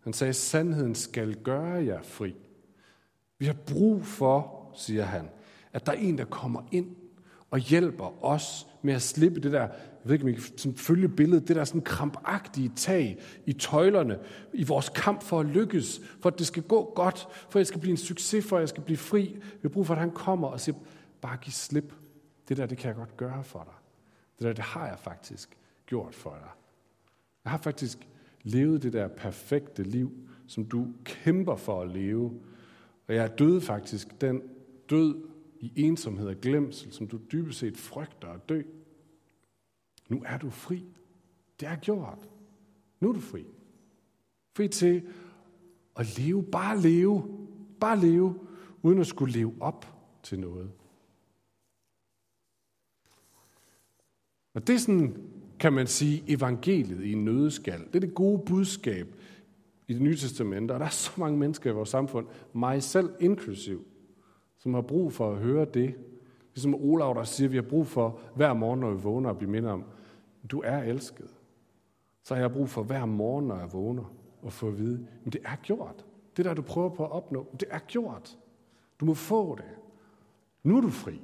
Han 0.00 0.12
sagde, 0.12 0.32
sandheden 0.32 0.94
skal 0.94 1.42
gøre 1.42 1.84
jer 1.84 2.02
fri. 2.02 2.36
Vi 3.42 3.46
har 3.46 3.56
brug 3.66 4.04
for, 4.04 4.70
siger 4.74 5.04
han, 5.04 5.28
at 5.72 5.86
der 5.86 5.92
er 5.92 5.96
en, 5.96 6.18
der 6.18 6.24
kommer 6.24 6.62
ind 6.70 6.96
og 7.50 7.58
hjælper 7.58 8.24
os 8.24 8.66
med 8.82 8.94
at 8.94 9.02
slippe 9.02 9.40
det 9.40 9.52
der, 9.52 9.60
jeg 9.60 9.70
ved 10.04 10.12
ikke, 10.12 10.24
om 10.24 10.28
I 10.28 10.32
kan 10.62 10.74
følge 10.74 11.08
billedet, 11.08 11.48
det 11.48 11.56
der 11.56 11.64
sådan 11.64 11.80
krampagtige 11.80 12.72
tag 12.76 13.18
i 13.46 13.52
tøjlerne, 13.52 14.18
i 14.52 14.64
vores 14.64 14.88
kamp 14.88 15.22
for 15.22 15.40
at 15.40 15.46
lykkes, 15.46 16.00
for 16.20 16.30
at 16.30 16.38
det 16.38 16.46
skal 16.46 16.62
gå 16.62 16.92
godt, 16.94 17.28
for 17.50 17.58
at 17.58 17.60
jeg 17.60 17.66
skal 17.66 17.80
blive 17.80 17.90
en 17.90 17.96
succes, 17.96 18.46
for 18.46 18.56
at 18.56 18.60
jeg 18.60 18.68
skal 18.68 18.82
blive 18.82 18.96
fri. 18.96 19.22
Vi 19.34 19.60
har 19.62 19.68
brug 19.68 19.86
for, 19.86 19.94
at 19.94 20.00
han 20.00 20.10
kommer 20.10 20.48
og 20.48 20.60
siger, 20.60 20.76
bare 21.20 21.36
giv 21.36 21.52
slip. 21.52 21.94
Det 22.48 22.56
der, 22.56 22.66
det 22.66 22.78
kan 22.78 22.88
jeg 22.88 22.96
godt 22.96 23.16
gøre 23.16 23.44
for 23.44 23.62
dig. 23.64 23.74
Det 24.38 24.46
der, 24.46 24.52
det 24.52 24.64
har 24.64 24.86
jeg 24.86 24.98
faktisk 24.98 25.58
gjort 25.86 26.14
for 26.14 26.30
dig. 26.30 26.50
Jeg 27.44 27.50
har 27.50 27.58
faktisk 27.58 28.08
levet 28.42 28.82
det 28.82 28.92
der 28.92 29.08
perfekte 29.08 29.82
liv, 29.82 30.12
som 30.46 30.64
du 30.64 30.86
kæmper 31.04 31.56
for 31.56 31.82
at 31.82 31.88
leve. 31.88 32.40
Og 33.08 33.14
jeg 33.14 33.38
døde 33.38 33.60
faktisk 33.60 34.20
den 34.20 34.42
død 34.90 35.28
i 35.60 35.72
ensomhed 35.76 36.28
og 36.28 36.36
glemsel, 36.36 36.92
som 36.92 37.08
du 37.08 37.20
dybest 37.32 37.58
set 37.58 37.76
frygter 37.76 38.28
at 38.28 38.48
dø. 38.48 38.62
Nu 40.08 40.22
er 40.26 40.38
du 40.38 40.50
fri. 40.50 40.84
Det 41.60 41.68
er 41.68 41.76
gjort. 41.76 42.28
Nu 43.00 43.08
er 43.08 43.12
du 43.12 43.20
fri. 43.20 43.44
Fri 44.56 44.68
til 44.68 45.02
at 45.96 46.18
leve, 46.18 46.42
bare 46.42 46.80
leve, 46.80 47.48
bare 47.80 48.00
leve, 48.00 48.38
uden 48.82 48.98
at 48.98 49.06
skulle 49.06 49.32
leve 49.32 49.54
op 49.60 49.86
til 50.22 50.40
noget. 50.40 50.70
Og 54.54 54.66
det 54.66 54.74
er 54.74 54.78
sådan, 54.78 55.30
kan 55.58 55.72
man 55.72 55.86
sige, 55.86 56.24
evangeliet 56.26 57.04
i 57.04 57.12
en 57.12 57.24
nødeskal. 57.24 57.80
Det 57.86 57.96
er 57.96 58.00
det 58.00 58.14
gode 58.14 58.42
budskab 58.46 59.14
i 59.92 59.94
det 59.94 60.02
nye 60.02 60.16
testamente. 60.16 60.72
Og 60.72 60.80
der 60.80 60.86
er 60.86 60.90
så 60.90 61.12
mange 61.16 61.38
mennesker 61.38 61.70
i 61.70 61.74
vores 61.74 61.88
samfund, 61.88 62.26
mig 62.52 62.82
selv 62.82 63.10
inklusiv, 63.20 63.84
som 64.58 64.74
har 64.74 64.80
brug 64.80 65.12
for 65.12 65.32
at 65.32 65.38
høre 65.38 65.64
det. 65.64 65.94
Ligesom 66.54 66.74
Olav, 66.74 67.14
der 67.14 67.24
siger, 67.24 67.48
at 67.48 67.52
vi 67.52 67.56
har 67.56 67.62
brug 67.62 67.86
for 67.86 68.18
hver 68.34 68.52
morgen, 68.52 68.80
når 68.80 68.90
vi 68.90 69.02
vågner, 69.02 69.30
at 69.30 69.38
blive 69.38 69.50
mindet 69.50 69.72
om, 69.72 69.84
du 70.50 70.60
er 70.64 70.78
elsket. 70.78 71.30
så 72.22 72.34
har 72.34 72.40
jeg 72.40 72.52
brug 72.52 72.68
for 72.68 72.82
hver 72.82 73.04
morgen, 73.04 73.46
når 73.46 73.58
jeg 73.58 73.72
vågner, 73.72 74.12
at 74.46 74.52
få 74.52 74.68
at 74.68 74.78
vide, 74.78 75.06
at 75.26 75.32
det 75.32 75.40
er 75.44 75.56
gjort. 75.62 76.04
Det 76.36 76.44
der, 76.44 76.54
du 76.54 76.62
prøver 76.62 76.88
på 76.88 77.04
at 77.04 77.12
opnå, 77.12 77.46
det 77.60 77.68
er 77.70 77.78
gjort. 77.78 78.38
Du 79.00 79.04
må 79.04 79.14
få 79.14 79.54
det. 79.54 79.64
Nu 80.62 80.76
er 80.76 80.80
du 80.80 80.90
fri. 80.90 81.20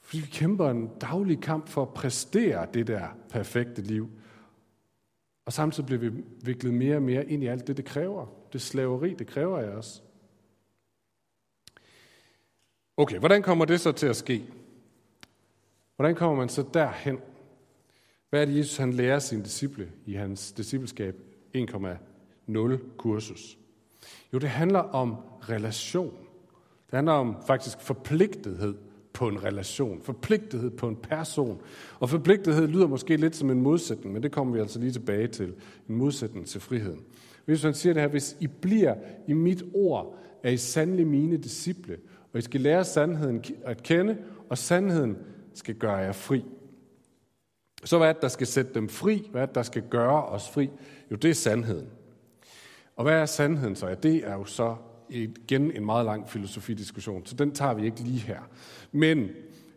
Fordi 0.00 0.20
vi 0.20 0.26
kæmper 0.26 0.70
en 0.70 0.90
daglig 1.00 1.40
kamp 1.40 1.68
for 1.68 1.82
at 1.82 1.88
præstere 1.88 2.66
det 2.74 2.86
der 2.86 3.08
perfekte 3.30 3.82
liv. 3.82 4.08
Og 5.44 5.52
samtidig 5.52 5.86
bliver 5.86 6.00
vi 6.00 6.22
viklet 6.42 6.74
mere 6.74 6.96
og 6.96 7.02
mere 7.02 7.30
ind 7.30 7.42
i 7.42 7.46
alt 7.46 7.66
det, 7.66 7.76
det 7.76 7.84
kræver. 7.84 8.26
Det 8.52 8.60
slaveri, 8.60 9.14
det 9.14 9.26
kræver 9.26 9.58
af 9.58 9.68
os. 9.68 10.02
Okay, 12.96 13.18
hvordan 13.18 13.42
kommer 13.42 13.64
det 13.64 13.80
så 13.80 13.92
til 13.92 14.06
at 14.06 14.16
ske? 14.16 14.44
Hvordan 15.96 16.14
kommer 16.14 16.36
man 16.36 16.48
så 16.48 16.64
derhen? 16.74 17.18
Hvad 18.30 18.40
er 18.42 18.44
det, 18.44 18.58
Jesus 18.58 18.76
han 18.76 18.92
lærer 18.92 19.18
sine 19.18 19.42
disciple 19.42 19.92
i 20.06 20.12
hans 20.12 20.52
discipleskab 20.52 21.16
1,0 21.56 22.96
kursus? 22.96 23.58
Jo, 24.32 24.38
det 24.38 24.48
handler 24.48 24.78
om 24.78 25.16
relation. 25.48 26.16
Det 26.86 26.94
handler 26.94 27.12
om 27.12 27.36
faktisk 27.46 27.80
forpligtethed 27.80 28.74
på 29.14 29.28
en 29.28 29.44
relation, 29.44 30.02
forpligtethed 30.02 30.70
på 30.70 30.88
en 30.88 30.96
person. 30.96 31.60
Og 32.00 32.10
forpligtethed 32.10 32.66
lyder 32.66 32.86
måske 32.86 33.16
lidt 33.16 33.36
som 33.36 33.50
en 33.50 33.60
modsætning, 33.60 34.12
men 34.12 34.22
det 34.22 34.32
kommer 34.32 34.54
vi 34.54 34.60
altså 34.60 34.78
lige 34.78 34.92
tilbage 34.92 35.26
til. 35.26 35.54
En 35.88 35.94
modsætning 35.96 36.46
til 36.46 36.60
friheden. 36.60 37.00
Hvis 37.44 37.62
han 37.62 37.74
siger 37.74 37.92
det 37.92 38.02
her, 38.02 38.08
hvis 38.08 38.36
I 38.40 38.46
bliver 38.46 38.94
i 39.28 39.32
mit 39.32 39.62
ord, 39.74 40.18
er 40.42 40.50
I 40.50 40.56
sandelig 40.56 41.06
mine 41.06 41.36
disciple, 41.36 41.96
og 42.32 42.38
I 42.38 42.42
skal 42.42 42.60
lære 42.60 42.84
sandheden 42.84 43.44
at 43.64 43.82
kende, 43.82 44.16
og 44.48 44.58
sandheden 44.58 45.16
skal 45.54 45.74
gøre 45.74 45.96
jer 45.96 46.12
fri. 46.12 46.44
Så 47.84 47.98
hvad 47.98 48.08
er 48.08 48.12
det, 48.12 48.22
der 48.22 48.28
skal 48.28 48.46
sætte 48.46 48.74
dem 48.74 48.88
fri? 48.88 49.28
Hvad 49.30 49.42
er 49.42 49.46
det, 49.46 49.54
der 49.54 49.62
skal 49.62 49.82
gøre 49.90 50.24
os 50.24 50.50
fri? 50.50 50.70
Jo, 51.10 51.16
det 51.16 51.30
er 51.30 51.34
sandheden. 51.34 51.88
Og 52.96 53.04
hvad 53.04 53.14
er 53.14 53.26
sandheden 53.26 53.76
så? 53.76 53.88
Ja, 53.88 53.94
det 53.94 54.16
er 54.16 54.34
jo 54.34 54.44
så 54.44 54.76
igen 55.08 55.70
en 55.70 55.84
meget 55.84 56.04
lang 56.04 56.28
filosofidiskussion, 56.28 57.26
så 57.26 57.34
den 57.34 57.52
tager 57.52 57.74
vi 57.74 57.84
ikke 57.84 58.00
lige 58.00 58.20
her. 58.20 58.40
Men 58.92 59.28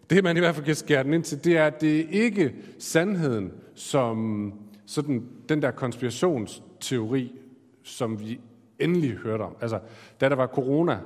det, 0.09 0.23
man 0.23 0.37
i 0.37 0.39
hvert 0.39 0.55
fald 0.55 0.65
kan 0.65 0.75
skære 0.75 1.03
den 1.03 1.13
ind 1.13 1.23
til, 1.23 1.43
det 1.43 1.57
er, 1.57 1.65
at 1.65 1.81
det 1.81 1.99
er 1.99 2.05
ikke 2.09 2.55
sandheden 2.79 3.51
som 3.75 4.53
sådan 4.85 5.27
den 5.49 5.61
der 5.61 5.71
konspirationsteori, 5.71 7.35
som 7.83 8.19
vi 8.19 8.39
endelig 8.79 9.11
hørte 9.11 9.41
om. 9.41 9.55
Altså, 9.61 9.79
da 10.21 10.29
der 10.29 10.35
var 10.35 10.47
corona, 10.47 10.99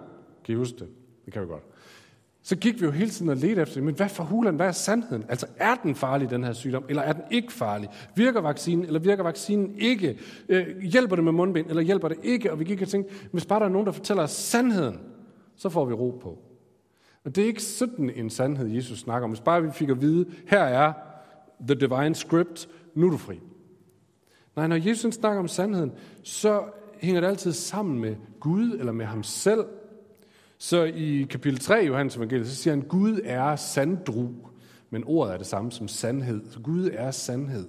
kan 0.45 0.53
I 0.53 0.55
huske 0.55 0.79
det? 0.79 0.88
Det 1.25 1.34
kan 1.34 1.41
vi 1.41 1.47
godt 1.47 1.70
så 2.43 2.56
gik 2.56 2.82
vi 2.82 2.86
jo 2.86 2.91
hele 2.91 3.10
tiden 3.10 3.30
og 3.30 3.38
ledte 3.38 3.62
efter 3.62 3.75
det. 3.75 3.84
Men 3.84 3.95
hvad 3.95 4.10
for 4.10 4.23
hulen, 4.23 4.56
hvad 4.56 4.67
er 4.67 4.71
sandheden? 4.71 5.25
Altså, 5.30 5.45
er 5.58 5.75
den 5.75 5.95
farlig, 5.95 6.30
den 6.30 6.43
her 6.43 6.54
sygdom, 6.54 6.86
eller 6.89 7.01
er 7.01 7.13
den 7.13 7.23
ikke 7.32 7.54
farlig? 7.54 7.89
Virker 8.15 8.41
vaccinen, 8.41 8.86
eller 8.86 8.99
virker 8.99 9.23
vaccinen 9.23 9.75
ikke? 9.80 10.19
Øh, 10.49 10.82
hjælper 10.82 11.15
det 11.15 11.25
med 11.25 11.32
mundbind, 11.32 11.69
eller 11.69 11.82
hjælper 11.82 12.08
det 12.08 12.17
ikke? 12.23 12.51
Og 12.51 12.60
vi 12.60 12.63
gik 12.63 12.82
og 12.82 12.88
tænkte, 12.88 13.13
hvis 13.32 13.45
bare 13.45 13.60
der 13.60 13.65
er 13.65 13.69
nogen, 13.69 13.86
der 13.86 13.91
fortæller 13.91 14.23
os 14.23 14.32
sandheden, 14.32 14.99
så 15.56 15.69
får 15.69 15.86
vi 15.86 15.93
ro 15.93 16.19
på. 16.21 16.39
Og 17.25 17.36
det 17.36 17.41
er 17.41 17.45
ikke 17.45 17.63
sådan 17.63 18.12
en 18.15 18.30
sandhed, 18.30 18.67
Jesus 18.67 18.99
snakker 18.99 19.23
om. 19.23 19.32
Hvis 19.32 19.41
bare 19.41 19.63
vi 19.63 19.71
fik 19.71 19.89
at 19.89 20.01
vide, 20.01 20.25
her 20.47 20.63
er 20.63 20.93
the 21.67 21.75
divine 21.75 22.15
script, 22.15 22.69
nu 22.95 23.08
er 23.08 23.12
du 23.12 23.17
fri. 23.17 23.39
Nej, 24.56 24.67
når 24.67 24.75
Jesus 24.75 25.13
snakker 25.13 25.39
om 25.39 25.47
sandheden, 25.47 25.91
så 26.23 26.63
hænger 27.01 27.21
det 27.21 27.27
altid 27.27 27.51
sammen 27.51 27.99
med 27.99 28.15
Gud 28.39 28.71
eller 28.71 28.91
med 28.91 29.06
ham 29.06 29.23
selv, 29.23 29.65
så 30.62 30.84
i 30.84 31.28
kapitel 31.30 31.60
3 31.60 31.84
i 31.84 31.88
Johannes 31.88 32.15
evangeliet, 32.15 32.47
så 32.47 32.56
siger 32.56 32.74
han, 32.74 32.82
Gud 32.82 33.19
er 33.24 33.56
sanddru, 33.56 34.30
men 34.89 35.04
ordet 35.04 35.34
er 35.34 35.38
det 35.38 35.47
samme 35.47 35.71
som 35.71 35.88
sandhed. 35.88 36.52
Så 36.52 36.60
Gud 36.60 36.89
er 36.93 37.12
sandhed. 37.12 37.67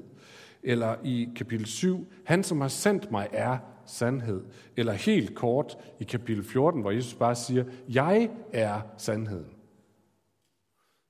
Eller 0.62 0.96
i 1.04 1.28
kapitel 1.36 1.66
7, 1.66 2.12
han 2.24 2.44
som 2.44 2.60
har 2.60 2.68
sendt 2.68 3.10
mig 3.10 3.28
er 3.32 3.58
sandhed. 3.86 4.42
Eller 4.76 4.92
helt 4.92 5.34
kort 5.34 5.78
i 6.00 6.04
kapitel 6.04 6.44
14, 6.44 6.80
hvor 6.80 6.90
Jesus 6.90 7.14
bare 7.14 7.34
siger, 7.34 7.64
jeg 7.88 8.30
er 8.52 8.80
sandheden. 8.96 9.50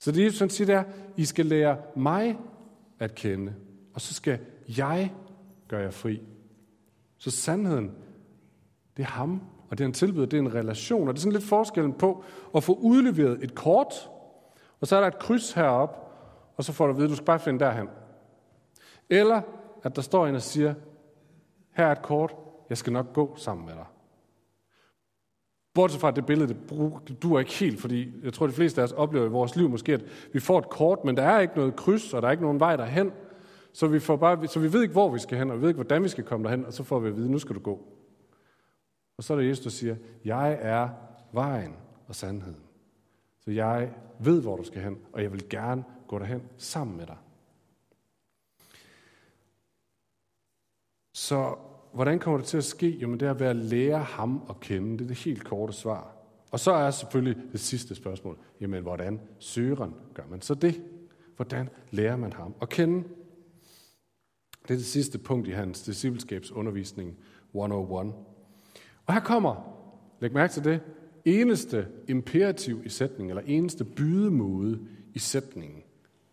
Så 0.01 0.13
det 0.13 0.25
Jesus 0.25 0.41
han 0.41 0.51
siger 0.51 0.67
der, 0.67 0.85
I 1.17 1.25
skal 1.25 1.47
lære 1.47 1.77
mig 1.97 2.39
at 2.99 3.15
kende, 3.15 3.55
og 3.95 4.01
så 4.01 4.15
skal 4.15 4.39
jeg 4.79 5.13
gøre 5.69 5.81
jer 5.81 5.91
fri. 5.91 6.23
Så 7.19 7.31
sandheden, 7.31 7.91
det 8.97 9.03
er 9.03 9.07
ham, 9.07 9.41
og 9.73 9.79
det 9.79 9.85
han 9.85 9.93
tilbyder, 9.93 10.27
det 10.27 10.37
er 10.37 10.41
en 10.41 10.55
relation. 10.55 11.09
Og 11.09 11.15
det 11.15 11.19
er 11.19 11.23
sådan 11.23 11.33
lidt 11.33 11.45
forskellen 11.45 11.93
på 11.93 12.25
at 12.57 12.65
få 12.65 12.75
udleveret 12.75 13.45
et 13.45 13.55
kort, 13.55 14.11
og 14.81 14.87
så 14.87 14.97
er 14.97 15.01
der 15.01 15.09
et 15.09 15.19
kryds 15.19 15.53
heroppe, 15.53 15.99
og 16.57 16.65
så 16.65 16.73
får 16.73 16.87
du 16.87 16.91
at 16.91 16.97
vide, 16.97 17.05
at 17.05 17.11
du 17.11 17.17
skal 17.17 17.27
bare 17.27 17.39
finde 17.39 17.61
derhen. 17.61 17.89
Eller 19.11 19.41
at 19.83 19.97
der 19.97 20.03
står 20.03 20.27
en 20.27 20.35
og 20.35 20.43
siger, 20.43 20.75
her 21.71 21.87
er 21.87 21.93
et 21.93 22.03
kort, 22.03 22.35
jeg 22.69 22.79
skal 22.79 22.93
nok 22.93 23.13
gå 23.13 23.35
sammen 23.37 23.67
med 23.67 23.75
dig. 23.75 23.85
Bortset 25.75 26.01
fra 26.01 26.11
det 26.11 26.27
billede, 26.27 26.57
det 27.09 27.23
duer 27.23 27.41
ikke 27.41 27.53
helt, 27.53 27.81
fordi 27.81 28.13
jeg 28.25 28.33
tror, 28.33 28.47
de 28.47 28.53
fleste 28.53 28.81
af 28.81 28.85
os 28.85 28.93
oplever 28.93 29.27
i 29.27 29.31
vores 29.31 29.57
liv 29.57 29.69
måske, 29.69 29.93
at 29.93 30.05
vi 30.33 30.41
får 30.41 30.59
et 30.59 30.69
kort, 30.69 31.05
men 31.05 31.17
der 31.17 31.23
er 31.23 31.41
ikke 31.41 31.57
noget 31.57 31.77
kryds, 31.77 32.15
og 32.15 32.23
der 32.23 32.29
er 32.29 32.33
ikke 32.33 32.45
nogen 32.45 32.61
vej 32.61 32.77
derhen. 32.77 33.13
Så 33.73 33.87
vi, 33.87 34.01
får 34.01 34.17
bare, 34.17 34.49
så 34.49 34.61
vi 34.61 34.73
ved 34.73 34.83
ikke, 34.83 34.93
hvor 34.93 35.11
vi 35.11 35.19
skal 35.19 35.39
hen, 35.39 35.51
og 35.51 35.57
vi 35.57 35.63
ved 35.63 35.69
ikke, 35.69 35.83
hvordan 35.83 36.03
vi 36.03 36.09
skal 36.09 36.25
komme 36.25 36.45
derhen, 36.45 36.67
og 36.67 36.73
så 36.73 36.83
får 36.83 36.99
vi 36.99 37.09
at 37.09 37.17
vide, 37.17 37.31
nu 37.31 37.39
skal 37.39 37.55
du 37.55 37.61
gå. 37.61 38.02
Og 39.23 39.27
så 39.27 39.35
er 39.35 39.39
det 39.39 39.49
Jesus, 39.49 39.63
der 39.63 39.71
siger, 39.71 39.97
jeg 40.25 40.59
er 40.61 40.89
vejen 41.33 41.77
og 42.09 42.15
sandheden. 42.15 42.61
Så 43.41 43.51
jeg 43.51 43.95
ved, 44.19 44.43
hvor 44.43 44.57
du 44.57 44.65
skal 44.65 44.83
hen, 44.83 44.99
og 45.13 45.23
jeg 45.23 45.33
vil 45.33 45.49
gerne 45.49 45.85
gå 46.09 46.19
derhen 46.19 46.43
sammen 46.57 46.97
med 46.97 47.07
dig. 47.07 47.17
Så 51.13 51.55
hvordan 51.93 52.19
kommer 52.19 52.39
det 52.39 52.47
til 52.47 52.57
at 52.57 52.65
ske? 52.65 52.91
Jamen 52.91 53.21
det 53.21 53.29
er 53.29 53.35
ved 53.35 53.47
at 53.47 53.57
lære 53.57 53.99
ham 53.99 54.47
at 54.51 54.61
kende. 54.61 54.99
Det 54.99 55.05
er 55.05 55.09
det 55.09 55.17
helt 55.17 55.45
korte 55.45 55.73
svar. 55.73 56.17
Og 56.51 56.61
så 56.61 56.73
er 56.73 56.91
selvfølgelig 56.91 57.53
det 57.53 57.61
sidste 57.61 57.95
spørgsmål. 57.95 58.39
Jamen 58.61 58.83
hvordan 58.83 59.21
søren 59.39 59.95
gør 60.15 60.27
man 60.31 60.41
så 60.43 60.55
det? 60.55 60.83
Hvordan 61.37 61.69
lærer 61.91 62.17
man 62.17 62.33
ham 62.33 62.55
at 62.63 62.69
kende? 62.69 63.09
Det 64.63 64.71
er 64.71 64.79
det 64.79 64.87
sidste 64.87 65.19
punkt 65.19 65.49
i 65.49 65.51
hans 65.51 65.83
discipleskabsundervisning 65.83 67.19
101. 67.55 68.15
Og 69.07 69.15
her 69.15 69.21
kommer, 69.21 69.79
læg 70.21 70.33
mærke 70.33 70.53
til 70.53 70.65
det, 70.65 70.81
eneste 71.25 71.89
imperativ 72.09 72.83
i 72.85 72.89
sætningen, 72.89 73.31
eller 73.31 73.43
eneste 73.47 73.85
bydemåde 73.85 74.87
i 75.15 75.19
sætningen. 75.19 75.83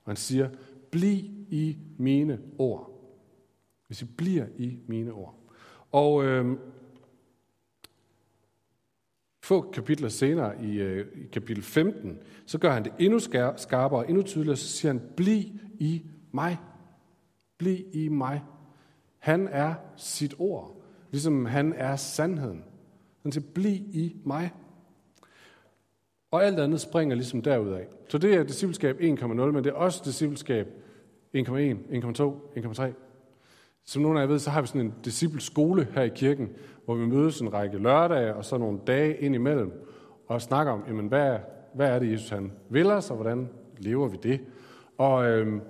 Og 0.03 0.11
han 0.11 0.15
siger, 0.15 0.49
bliv 0.91 1.23
i 1.49 1.77
mine 1.97 2.39
ord. 2.57 2.91
Hvis 3.87 4.01
I 4.01 4.05
bliver 4.05 4.45
i 4.57 4.77
mine 4.87 5.11
ord. 5.11 5.35
Og 5.91 6.25
øh, 6.25 6.57
få 9.43 9.71
kapitler 9.71 10.09
senere 10.09 10.63
i, 10.63 10.79
øh, 10.79 11.07
i 11.15 11.27
kapitel 11.27 11.63
15, 11.63 12.17
så 12.45 12.57
gør 12.57 12.71
han 12.71 12.83
det 12.83 12.93
endnu 12.99 13.19
skarpere, 13.57 14.09
endnu 14.09 14.23
tydeligere, 14.23 14.57
så 14.57 14.67
siger 14.67 14.91
han, 14.91 15.01
bliv 15.17 15.43
i 15.79 16.05
mig. 16.31 16.57
Bliv 17.57 17.85
i 17.93 18.07
mig. 18.07 18.43
Han 19.17 19.47
er 19.47 19.73
sit 19.97 20.35
ord. 20.39 20.78
Ligesom 21.11 21.45
han 21.45 21.73
er 21.73 21.95
sandheden. 21.95 22.63
Han 23.23 23.31
siger, 23.31 23.45
bliv 23.53 23.81
i 23.91 24.15
mig. 24.25 24.51
Og 26.31 26.45
alt 26.45 26.59
andet 26.59 26.81
springer 26.81 27.15
ligesom 27.15 27.41
derudaf. 27.41 27.85
Så 28.09 28.17
det 28.17 28.33
er 28.33 28.43
discipleskab 28.43 28.99
1,0, 28.99 29.25
men 29.25 29.55
det 29.55 29.67
er 29.67 29.73
også 29.73 30.01
discipleskab 30.05 30.67
1,1, 31.35 31.41
1,2, 31.41 31.43
1,3. 32.57 32.91
Som 33.85 34.01
nogle 34.01 34.19
af 34.19 34.23
jer 34.23 34.27
ved, 34.27 34.39
så 34.39 34.49
har 34.49 34.61
vi 34.61 34.67
sådan 34.67 34.81
en 34.81 34.93
discipleskole 35.05 35.87
her 35.93 36.01
i 36.01 36.09
kirken, 36.09 36.49
hvor 36.85 36.95
vi 36.95 37.05
mødes 37.05 37.41
en 37.41 37.53
række 37.53 37.77
lørdage 37.77 38.35
og 38.35 38.45
så 38.45 38.57
nogle 38.57 38.79
dage 38.87 39.17
ind 39.17 39.35
imellem 39.35 39.71
og 40.27 40.41
snakker 40.41 40.73
om, 40.73 40.83
jamen, 40.87 41.07
hvad, 41.07 41.37
hvad 41.73 41.89
er 41.89 41.99
det, 41.99 42.11
Jesus 42.11 42.29
han 42.29 42.51
vil 42.69 42.91
os, 42.91 43.09
og 43.09 43.15
hvordan 43.15 43.49
lever 43.77 44.07
vi 44.07 44.17
det? 44.23 44.41
Og 44.97 45.29
øhm, 45.29 45.61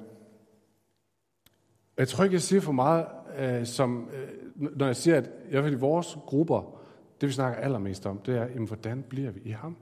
jeg 1.98 2.08
tror 2.08 2.24
ikke, 2.24 2.34
jeg 2.34 2.42
siger 2.42 2.62
for 2.62 2.72
meget, 2.72 3.06
øh, 3.40 3.66
som, 3.66 4.10
øh, 4.14 4.28
når 4.60 4.86
jeg 4.86 4.96
siger, 4.96 5.18
at 5.18 5.26
i 5.26 5.50
hvert 5.50 5.64
fald 5.64 5.74
i 5.74 5.80
vores 5.80 6.18
grupper, 6.26 6.82
det 7.22 7.28
vi 7.28 7.34
snakker 7.34 7.60
allermest 7.60 8.06
om, 8.06 8.18
det 8.18 8.38
er, 8.38 8.48
jamen, 8.48 8.68
hvordan 8.68 9.04
bliver 9.10 9.32
vi 9.32 9.42
i 9.44 9.50
ham? 9.50 9.78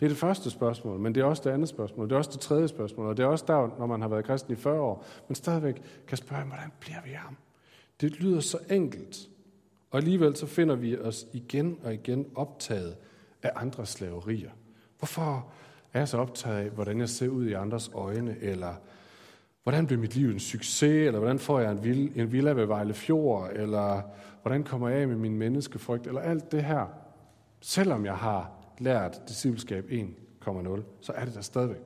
Det 0.00 0.06
er 0.06 0.10
det 0.10 0.18
første 0.18 0.50
spørgsmål, 0.50 0.98
men 0.98 1.14
det 1.14 1.20
er 1.20 1.24
også 1.24 1.42
det 1.44 1.50
andet 1.50 1.68
spørgsmål, 1.68 2.08
det 2.08 2.14
er 2.14 2.18
også 2.18 2.30
det 2.32 2.40
tredje 2.40 2.68
spørgsmål, 2.68 3.06
og 3.06 3.16
det 3.16 3.22
er 3.22 3.26
også 3.26 3.44
der, 3.48 3.78
når 3.78 3.86
man 3.86 4.00
har 4.00 4.08
været 4.08 4.24
kristen 4.24 4.52
i 4.52 4.56
40 4.56 4.80
år, 4.80 5.04
men 5.28 5.34
stadigvæk 5.34 5.82
kan 6.06 6.18
spørge, 6.18 6.44
hvordan 6.44 6.72
bliver 6.80 7.02
vi 7.04 7.10
i 7.10 7.14
ham? 7.14 7.36
Det 8.00 8.20
lyder 8.20 8.40
så 8.40 8.58
enkelt, 8.70 9.28
og 9.90 9.98
alligevel 9.98 10.36
så 10.36 10.46
finder 10.46 10.74
vi 10.74 10.98
os 10.98 11.26
igen 11.32 11.78
og 11.84 11.94
igen 11.94 12.26
optaget 12.34 12.96
af 13.42 13.50
andres 13.54 13.88
slaverier. 13.88 14.50
Hvorfor 14.98 15.52
er 15.92 15.98
jeg 15.98 16.08
så 16.08 16.18
optaget 16.18 16.56
af, 16.56 16.70
hvordan 16.70 17.00
jeg 17.00 17.08
ser 17.08 17.28
ud 17.28 17.46
i 17.46 17.52
andres 17.52 17.90
øjne, 17.94 18.36
eller 18.40 18.74
hvordan 19.66 19.86
bliver 19.86 20.00
mit 20.00 20.16
liv 20.16 20.28
en 20.28 20.40
succes, 20.40 21.06
eller 21.06 21.18
hvordan 21.18 21.38
får 21.38 21.60
jeg 21.60 21.72
en, 21.72 21.84
vill, 21.84 22.20
en 22.20 22.32
villa 22.32 22.50
ved 22.50 22.66
Vejle 22.66 22.94
Fjord, 22.94 23.50
eller 23.52 24.02
hvordan 24.42 24.64
kommer 24.64 24.88
jeg 24.88 25.00
af 25.00 25.08
med 25.08 25.16
min 25.16 25.36
menneskefrygt, 25.36 26.06
eller 26.06 26.20
alt 26.20 26.52
det 26.52 26.64
her. 26.64 26.86
Selvom 27.60 28.04
jeg 28.04 28.16
har 28.16 28.52
lært 28.78 29.20
discipleskab 29.28 29.84
1,0, 29.84 30.82
så 31.00 31.12
er 31.12 31.24
det 31.24 31.34
der 31.34 31.40
stadigvæk. 31.40 31.80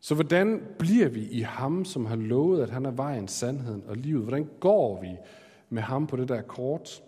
Så 0.00 0.14
hvordan 0.14 0.62
bliver 0.78 1.08
vi 1.08 1.28
i 1.28 1.40
ham, 1.40 1.84
som 1.84 2.06
har 2.06 2.16
lovet, 2.16 2.62
at 2.62 2.70
han 2.70 2.86
er 2.86 2.90
vejen, 2.90 3.28
sandheden 3.28 3.82
og 3.86 3.96
livet? 3.96 4.22
Hvordan 4.22 4.48
går 4.60 5.00
vi 5.00 5.16
med 5.68 5.82
ham 5.82 6.06
på 6.06 6.16
det 6.16 6.28
der 6.28 6.42
kort? 6.42 7.02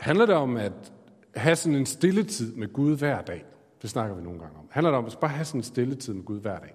Handler 0.00 0.26
det 0.26 0.34
om 0.34 0.56
at 0.56 0.92
have 1.34 1.56
sådan 1.56 1.78
en 1.78 1.86
stilletid 1.86 2.54
med 2.54 2.72
Gud 2.72 2.96
hver 2.96 3.22
dag? 3.22 3.44
Det 3.82 3.90
snakker 3.90 4.16
vi 4.16 4.22
nogle 4.22 4.38
gange 4.38 4.58
om. 4.58 4.68
Handler 4.70 4.90
det 4.90 4.98
om 4.98 5.04
at 5.04 5.18
bare 5.20 5.30
have 5.30 5.44
sådan 5.44 5.58
en 5.58 5.64
stilletid 5.64 6.14
med 6.14 6.24
Gud 6.24 6.40
hver 6.40 6.58
dag? 6.58 6.74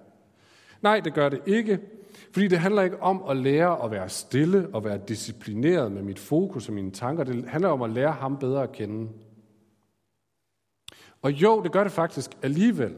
Nej, 0.82 1.00
det 1.00 1.14
gør 1.14 1.28
det 1.28 1.40
ikke. 1.46 1.80
Fordi 2.32 2.48
det 2.48 2.58
handler 2.58 2.82
ikke 2.82 3.02
om 3.02 3.22
at 3.28 3.36
lære 3.36 3.84
at 3.84 3.90
være 3.90 4.08
stille 4.08 4.68
og 4.72 4.84
være 4.84 5.00
disciplineret 5.08 5.92
med 5.92 6.02
mit 6.02 6.18
fokus 6.18 6.68
og 6.68 6.74
mine 6.74 6.90
tanker. 6.90 7.24
Det 7.24 7.44
handler 7.48 7.68
om 7.68 7.82
at 7.82 7.90
lære 7.90 8.12
ham 8.12 8.38
bedre 8.38 8.62
at 8.62 8.72
kende. 8.72 9.08
Og 11.22 11.32
jo, 11.32 11.62
det 11.62 11.72
gør 11.72 11.82
det 11.82 11.92
faktisk 11.92 12.30
alligevel. 12.42 12.96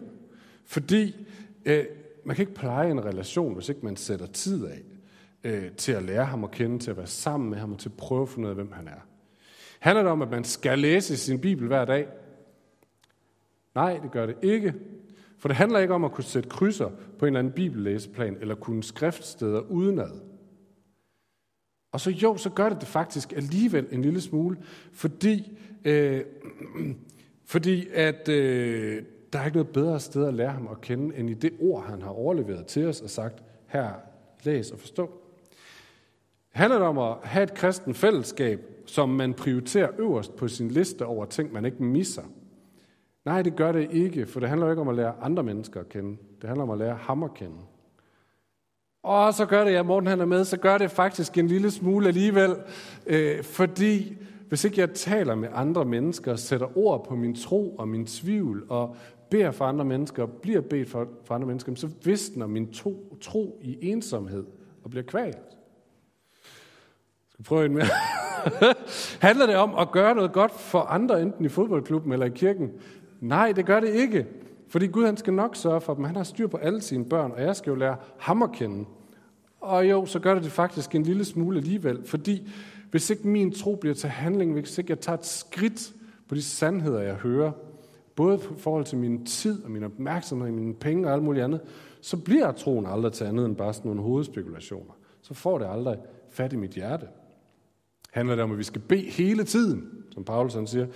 Fordi 0.67 1.27
øh, 1.65 1.85
man 2.25 2.37
kan 2.37 2.43
ikke 2.43 2.55
pleje 2.55 2.91
en 2.91 3.05
relation, 3.05 3.55
hvis 3.55 3.69
ikke 3.69 3.85
man 3.85 3.97
sætter 3.97 4.27
tid 4.27 4.67
af 4.67 4.83
øh, 5.45 5.71
til 5.71 5.93
at 5.93 6.03
lære 6.03 6.25
ham 6.25 6.45
at 6.45 6.51
kende, 6.51 6.79
til 6.79 6.91
at 6.91 6.97
være 6.97 7.07
sammen 7.07 7.51
med 7.51 7.59
ham 7.59 7.73
og 7.73 7.79
til 7.79 7.89
at 7.89 7.97
prøve 7.97 8.23
at 8.23 8.29
finde 8.29 8.47
ud 8.47 8.51
af, 8.51 8.55
hvem 8.55 8.73
han 8.73 8.89
er. 8.89 9.01
Handler 9.81 10.03
det 10.03 10.13
om, 10.13 10.23
at 10.23 10.31
man 10.31 10.45
skal 10.45 10.79
læse 10.79 11.17
sin 11.17 11.41
bibel 11.41 11.67
hver 11.67 11.85
dag? 11.85 12.09
Nej, 13.75 13.99
det 14.03 14.11
gør 14.11 14.27
det 14.27 14.37
ikke. 14.43 14.75
For 15.39 15.49
det 15.49 15.57
handler 15.57 15.79
ikke 15.79 15.95
om 15.95 16.05
at 16.05 16.13
kunne 16.13 16.25
sætte 16.25 16.49
krydser 16.49 16.91
på 17.19 17.27
en 17.27 17.27
eller 17.27 17.39
anden 17.39 17.53
bibellæseplan, 17.53 18.37
eller 18.41 18.55
kunne 18.55 18.83
skriftsteder 18.83 19.61
udenad. 19.61 20.21
Og 21.93 22.01
så 22.01 22.11
jo, 22.11 22.37
så 22.37 22.51
gør 22.51 22.69
det 22.69 22.81
det 22.81 22.89
faktisk 22.89 23.33
alligevel 23.33 23.87
en 23.93 24.03
lille 24.03 24.21
smule, 24.21 24.57
fordi, 24.93 25.59
øh, 25.85 26.25
fordi 27.45 27.89
at 27.95 28.29
øh, 28.29 29.03
der 29.33 29.39
er 29.39 29.45
ikke 29.45 29.57
noget 29.57 29.73
bedre 29.73 30.01
sted 30.01 30.27
at 30.27 30.35
lære 30.35 30.51
ham 30.51 30.69
at 30.71 30.81
kende, 30.81 31.17
end 31.17 31.31
i 31.31 31.35
det 31.35 31.53
ord, 31.61 31.85
han 31.85 32.03
har 32.03 32.11
overleveret 32.11 32.67
til 32.67 32.87
os 32.87 33.01
og 33.01 33.11
sagt, 33.11 33.43
her, 33.67 33.93
læs 34.45 34.71
og 34.71 34.79
forstå. 34.79 35.11
Handler 36.51 36.81
om 36.81 36.99
at 36.99 37.17
have 37.23 37.43
et 37.43 37.55
kristen 37.55 37.95
fællesskab, 37.95 38.61
som 38.87 39.09
man 39.09 39.35
prioriterer 39.35 39.91
øverst 39.99 40.37
på 40.37 40.49
sin 40.49 40.69
liste 40.69 41.07
over 41.07 41.25
ting, 41.25 41.53
man 41.53 41.65
ikke 41.65 41.83
misser? 41.83 42.23
Nej, 43.25 43.43
det 43.43 43.57
gør 43.57 43.73
det 43.73 43.91
ikke, 43.91 44.27
for 44.27 44.41
det 44.41 44.49
handler 44.49 44.67
jo 44.67 44.73
ikke 44.73 44.83
om 44.83 44.89
at 44.89 44.95
lære 44.95 45.15
andre 45.23 45.43
mennesker 45.43 45.81
at 45.81 45.89
kende. 45.89 46.17
Det 46.41 46.49
handler 46.49 46.63
om 46.63 46.71
at 46.71 46.79
lære 46.79 46.97
ham 46.97 47.23
at 47.23 47.35
kende. 47.35 47.57
Og 49.03 49.35
så 49.35 49.47
gør 49.47 49.65
det, 49.65 49.73
ja, 49.73 49.83
Morten 49.83 50.07
han 50.07 50.21
er 50.21 50.25
med, 50.25 50.45
så 50.45 50.57
gør 50.57 50.79
det 50.79 50.91
faktisk 50.91 51.39
en 51.39 51.47
lille 51.47 51.71
smule 51.71 52.09
alligevel, 52.09 52.57
øh, 53.07 53.43
fordi 53.45 54.17
hvis 54.49 54.65
ikke 54.65 54.81
jeg 54.81 54.91
taler 54.91 55.35
med 55.35 55.49
andre 55.53 55.85
mennesker, 55.85 56.37
sætter 56.37 56.79
ord 56.79 57.07
på 57.09 57.17
min 57.17 57.35
tro 57.35 57.77
og 57.77 57.89
min 57.89 58.07
tvivl, 58.07 58.67
og 58.69 58.97
beder 59.31 59.51
for 59.51 59.65
andre 59.65 59.85
mennesker, 59.85 60.23
og 60.23 60.31
bliver 60.31 60.61
bedt 60.61 60.91
for, 60.91 61.09
for 61.25 61.35
andre 61.35 61.47
mennesker, 61.47 61.75
så 61.75 61.89
visner 62.05 62.47
min 62.47 62.73
to, 62.73 63.17
tro 63.21 63.59
i 63.63 63.91
ensomhed 63.91 64.45
og 64.85 64.91
bliver 64.91 65.05
kvalt. 65.05 65.39
Skal 67.31 67.45
prøve 67.45 67.65
en 67.67 67.75
mere. 67.75 67.87
Handler 69.29 69.47
det 69.47 69.57
om 69.57 69.75
at 69.75 69.91
gøre 69.91 70.15
noget 70.15 70.33
godt 70.33 70.53
for 70.53 70.81
andre, 70.81 71.23
enten 71.23 71.45
i 71.45 71.49
fodboldklubben 71.49 72.13
eller 72.13 72.27
i 72.27 72.31
kirken? 72.35 72.71
Nej, 73.21 73.53
det 73.53 73.67
gør 73.67 73.81
det 73.81 73.89
ikke. 73.89 74.27
Fordi 74.69 74.87
Gud 74.87 75.05
han 75.05 75.17
skal 75.17 75.33
nok 75.33 75.57
sørge 75.57 75.81
for 75.81 75.95
dem. 75.95 76.05
Han 76.05 76.17
har 76.17 76.23
styr 76.23 76.47
på 76.47 76.57
alle 76.57 76.81
sine 76.81 77.05
børn, 77.05 77.33
og 77.33 77.43
jeg 77.43 77.57
skal 77.57 77.71
jo 77.71 77.77
lære 77.77 77.97
ham 78.19 78.43
at 78.43 78.53
kende. 78.53 78.85
Og 79.61 79.91
jo, 79.91 80.07
så 80.07 80.19
gør 80.19 80.35
det 80.35 80.45
det 80.45 80.53
faktisk 80.53 80.95
en 80.95 81.03
lille 81.03 81.25
smule 81.25 81.59
alligevel. 81.59 82.05
Fordi 82.05 82.51
hvis 82.91 83.11
ikke 83.11 83.29
min 83.29 83.53
tro 83.53 83.75
bliver 83.75 83.95
til 83.95 84.09
handling, 84.09 84.53
hvis 84.53 84.79
ikke 84.79 84.91
jeg 84.91 85.01
tager 85.01 85.19
et 85.19 85.27
skridt 85.27 85.93
på 86.29 86.35
de 86.35 86.43
sandheder, 86.43 87.01
jeg 87.01 87.15
hører, 87.15 87.53
både 88.17 88.37
i 88.37 88.59
forhold 88.59 88.85
til 88.85 88.99
min 88.99 89.27
tid 89.27 89.65
og 89.65 89.71
min 89.71 89.85
opmærksomhed, 89.85 90.51
mine 90.51 90.75
penge 90.75 91.09
og 91.09 91.13
alt 91.13 91.23
muligt 91.23 91.45
andet, 91.45 91.61
så 92.01 92.17
bliver 92.17 92.53
troen 92.53 92.87
aldrig 92.87 93.13
til 93.13 93.25
andet 93.25 93.47
end 93.47 93.57
bare 93.57 93.75
sådan 93.75 93.89
nogle 93.89 94.03
hovedspekulationer. 94.03 94.93
Så 95.23 95.35
får 95.35 95.59
det 95.59 95.67
aldrig 95.71 95.99
fat 96.31 96.53
i 96.53 96.57
mit 96.57 96.71
hjerte. 96.71 97.07
Handler 98.13 98.35
det 98.35 98.45
om, 98.45 98.53
at 98.53 98.59
vi 98.59 98.63
skal 98.63 98.81
bede 98.81 99.11
hele 99.11 99.45
tiden, 99.45 99.89
som 100.11 100.25
Paulus 100.25 100.55
han 100.55 100.67
siger? 100.67 100.87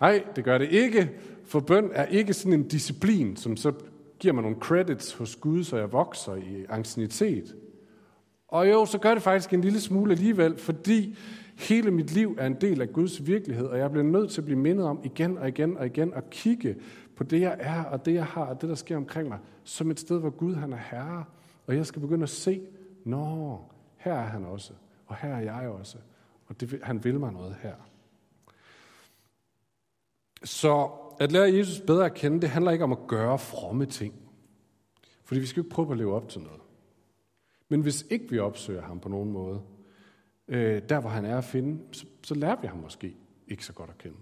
Nej, 0.00 0.24
det 0.36 0.44
gør 0.44 0.58
det 0.58 0.68
ikke, 0.68 1.10
for 1.50 1.60
bøn 1.60 1.90
er 1.92 2.04
ikke 2.04 2.32
sådan 2.32 2.52
en 2.52 2.68
disciplin, 2.68 3.36
som 3.36 3.56
så 3.56 3.72
giver 4.18 4.34
mig 4.34 4.42
nogle 4.42 4.58
credits 4.60 5.12
hos 5.12 5.36
Gud, 5.36 5.64
så 5.64 5.76
jeg 5.76 5.92
vokser 5.92 6.34
i 6.34 6.64
angstinitet. 6.68 7.56
Og 8.48 8.70
jo, 8.70 8.86
så 8.86 8.98
gør 8.98 9.14
det 9.14 9.22
faktisk 9.22 9.52
en 9.52 9.60
lille 9.60 9.80
smule 9.80 10.12
alligevel, 10.12 10.58
fordi 10.58 11.16
hele 11.58 11.90
mit 11.90 12.10
liv 12.10 12.36
er 12.38 12.46
en 12.46 12.60
del 12.60 12.80
af 12.80 12.92
Guds 12.92 13.26
virkelighed, 13.26 13.66
og 13.66 13.78
jeg 13.78 13.90
bliver 13.90 14.04
nødt 14.04 14.30
til 14.30 14.40
at 14.40 14.44
blive 14.44 14.58
mindet 14.58 14.86
om 14.86 15.00
igen 15.04 15.38
og 15.38 15.48
igen 15.48 15.76
og 15.76 15.86
igen 15.86 16.14
at 16.14 16.30
kigge 16.30 16.76
på 17.16 17.24
det, 17.24 17.40
jeg 17.40 17.56
er, 17.60 17.84
og 17.84 18.06
det, 18.06 18.14
jeg 18.14 18.24
har, 18.24 18.44
og 18.44 18.60
det, 18.60 18.68
der 18.68 18.74
sker 18.74 18.96
omkring 18.96 19.28
mig, 19.28 19.38
som 19.64 19.90
et 19.90 20.00
sted, 20.00 20.18
hvor 20.18 20.30
Gud 20.30 20.54
han 20.54 20.72
er 20.72 20.80
herre. 20.90 21.24
Og 21.66 21.76
jeg 21.76 21.86
skal 21.86 22.00
begynde 22.00 22.22
at 22.22 22.28
se, 22.28 22.60
nå, 23.04 23.58
her 23.96 24.14
er 24.14 24.26
han 24.26 24.44
også, 24.44 24.72
og 25.06 25.16
her 25.16 25.34
er 25.34 25.40
jeg 25.40 25.68
også, 25.68 25.98
og 26.46 26.60
det, 26.60 26.80
han 26.82 27.04
vil 27.04 27.20
mig 27.20 27.32
noget 27.32 27.56
her. 27.62 27.74
Så 30.44 30.90
at 31.20 31.32
lære 31.32 31.54
Jesus 31.54 31.80
bedre 31.80 32.04
at 32.04 32.14
kende, 32.14 32.40
det 32.40 32.50
handler 32.50 32.70
ikke 32.70 32.84
om 32.84 32.92
at 32.92 33.06
gøre 33.06 33.38
fromme 33.38 33.86
ting. 33.86 34.14
Fordi 35.24 35.40
vi 35.40 35.46
skal 35.46 35.60
ikke 35.60 35.70
prøve 35.70 35.90
at 35.90 35.98
leve 35.98 36.14
op 36.14 36.28
til 36.28 36.40
noget. 36.40 36.60
Men 37.68 37.80
hvis 37.80 38.06
ikke 38.10 38.30
vi 38.30 38.38
opsøger 38.38 38.82
ham 38.82 39.00
på 39.00 39.08
nogen 39.08 39.32
måde, 39.32 39.60
øh, 40.48 40.82
der 40.88 41.00
hvor 41.00 41.10
han 41.10 41.24
er 41.24 41.38
at 41.38 41.44
finde, 41.44 41.78
så, 41.92 42.06
så 42.22 42.34
lærer 42.34 42.60
vi 42.60 42.66
ham 42.66 42.78
måske 42.78 43.16
ikke 43.48 43.64
så 43.64 43.72
godt 43.72 43.90
at 43.90 43.98
kende. 43.98 44.16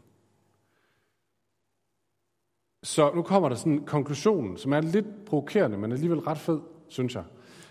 Så 2.83 3.13
nu 3.15 3.23
kommer 3.23 3.49
der 3.49 3.57
sådan 3.57 3.73
en 3.73 3.87
konklusion, 3.87 4.57
som 4.57 4.73
er 4.73 4.81
lidt 4.81 5.25
provokerende, 5.27 5.79
men 5.79 5.93
alligevel 5.93 6.21
ret 6.21 6.39
fed, 6.39 6.61
synes 6.89 7.15
jeg. 7.15 7.25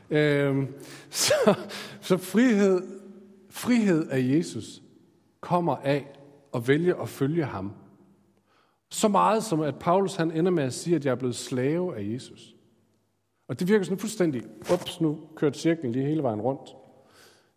Øh, 0.09 0.67
så, 1.09 1.55
så 2.01 2.17
frihed, 2.17 2.81
frihed 3.49 4.09
af 4.09 4.19
Jesus 4.19 4.81
kommer 5.41 5.75
af 5.75 6.07
at 6.53 6.67
vælge 6.67 7.01
at 7.01 7.09
følge 7.09 7.45
ham 7.45 7.73
så 8.91 9.07
meget 9.07 9.43
som, 9.43 9.61
at 9.61 9.79
Paulus 9.79 10.15
han 10.15 10.31
ender 10.31 10.51
med 10.51 10.63
at 10.63 10.73
sige, 10.73 10.95
at 10.95 11.05
jeg 11.05 11.11
er 11.11 11.15
blevet 11.15 11.35
slave 11.35 11.97
af 11.97 12.13
Jesus. 12.13 12.55
Og 13.47 13.59
det 13.59 13.67
virker 13.67 13.85
sådan 13.85 13.97
fuldstændig, 13.97 14.43
ups, 14.73 15.01
nu 15.01 15.19
kørt 15.35 15.57
cirklen 15.57 15.91
lige 15.91 16.05
hele 16.05 16.23
vejen 16.23 16.41
rundt. 16.41 16.75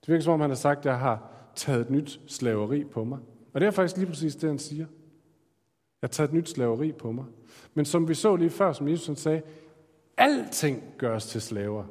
Det 0.00 0.08
virker 0.08 0.22
som 0.22 0.32
om, 0.32 0.40
han 0.40 0.50
har 0.50 0.56
sagt, 0.56 0.78
at 0.78 0.86
jeg 0.86 0.98
har 0.98 1.30
taget 1.54 1.80
et 1.80 1.90
nyt 1.90 2.20
slaveri 2.26 2.84
på 2.84 3.04
mig. 3.04 3.18
Og 3.52 3.60
det 3.60 3.66
er 3.66 3.70
faktisk 3.70 3.96
lige 3.96 4.06
præcis 4.06 4.36
det, 4.36 4.48
han 4.48 4.58
siger. 4.58 4.86
Jeg 6.02 6.06
har 6.06 6.08
taget 6.08 6.28
et 6.28 6.34
nyt 6.34 6.48
slaveri 6.48 6.92
på 6.92 7.12
mig. 7.12 7.24
Men 7.74 7.84
som 7.84 8.08
vi 8.08 8.14
så 8.14 8.36
lige 8.36 8.50
før, 8.50 8.72
som 8.72 8.88
Jesus 8.88 9.18
sagde, 9.18 9.42
alting 10.16 10.82
gøres 10.98 11.26
til 11.26 11.40
slaver. 11.40 11.84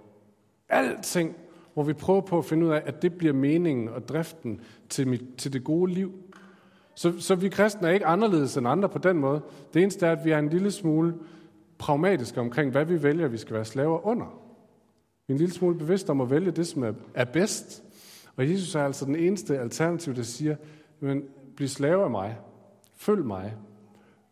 Alting, 0.69 1.35
hvor 1.73 1.83
vi 1.83 1.93
prøver 1.93 2.21
på 2.21 2.37
at 2.37 2.45
finde 2.45 2.65
ud 2.65 2.71
af, 2.71 2.83
at 2.85 3.01
det 3.01 3.13
bliver 3.17 3.33
meningen 3.33 3.89
og 3.89 4.07
driften 4.07 4.61
til, 4.89 5.07
mit, 5.07 5.23
til 5.37 5.53
det 5.53 5.63
gode 5.63 5.93
liv. 5.93 6.13
Så, 6.99 7.19
så 7.19 7.35
vi 7.35 7.49
kristne 7.49 7.87
er 7.87 7.91
ikke 7.91 8.05
anderledes 8.05 8.57
end 8.57 8.67
andre 8.67 8.89
på 8.89 8.97
den 8.97 9.17
måde. 9.17 9.41
Det 9.73 9.81
eneste 9.81 10.05
er, 10.05 10.11
at 10.11 10.25
vi 10.25 10.31
er 10.31 10.39
en 10.39 10.49
lille 10.49 10.71
smule 10.71 11.15
pragmatiske 11.77 12.39
omkring, 12.39 12.71
hvad 12.71 12.85
vi 12.85 13.03
vælger, 13.03 13.27
vi 13.27 13.37
skal 13.37 13.55
være 13.55 13.65
slaver 13.65 14.05
under. 14.05 14.25
Vi 15.27 15.31
er 15.31 15.35
en 15.35 15.37
lille 15.37 15.53
smule 15.53 15.77
bevidste 15.77 16.09
om 16.09 16.21
at 16.21 16.29
vælge 16.29 16.51
det, 16.51 16.67
som 16.67 16.83
er, 16.83 16.93
er 17.13 17.25
bedst. 17.25 17.83
Og 18.35 18.49
Jesus 18.49 18.75
er 18.75 18.85
altså 18.85 19.05
den 19.05 19.15
eneste 19.15 19.59
alternativ, 19.59 20.15
der 20.15 20.23
siger, 20.23 20.55
men 20.99 21.23
bliv 21.55 21.67
slave 21.67 22.03
af 22.03 22.09
mig. 22.09 22.37
Følg 22.95 23.25
mig. 23.25 23.55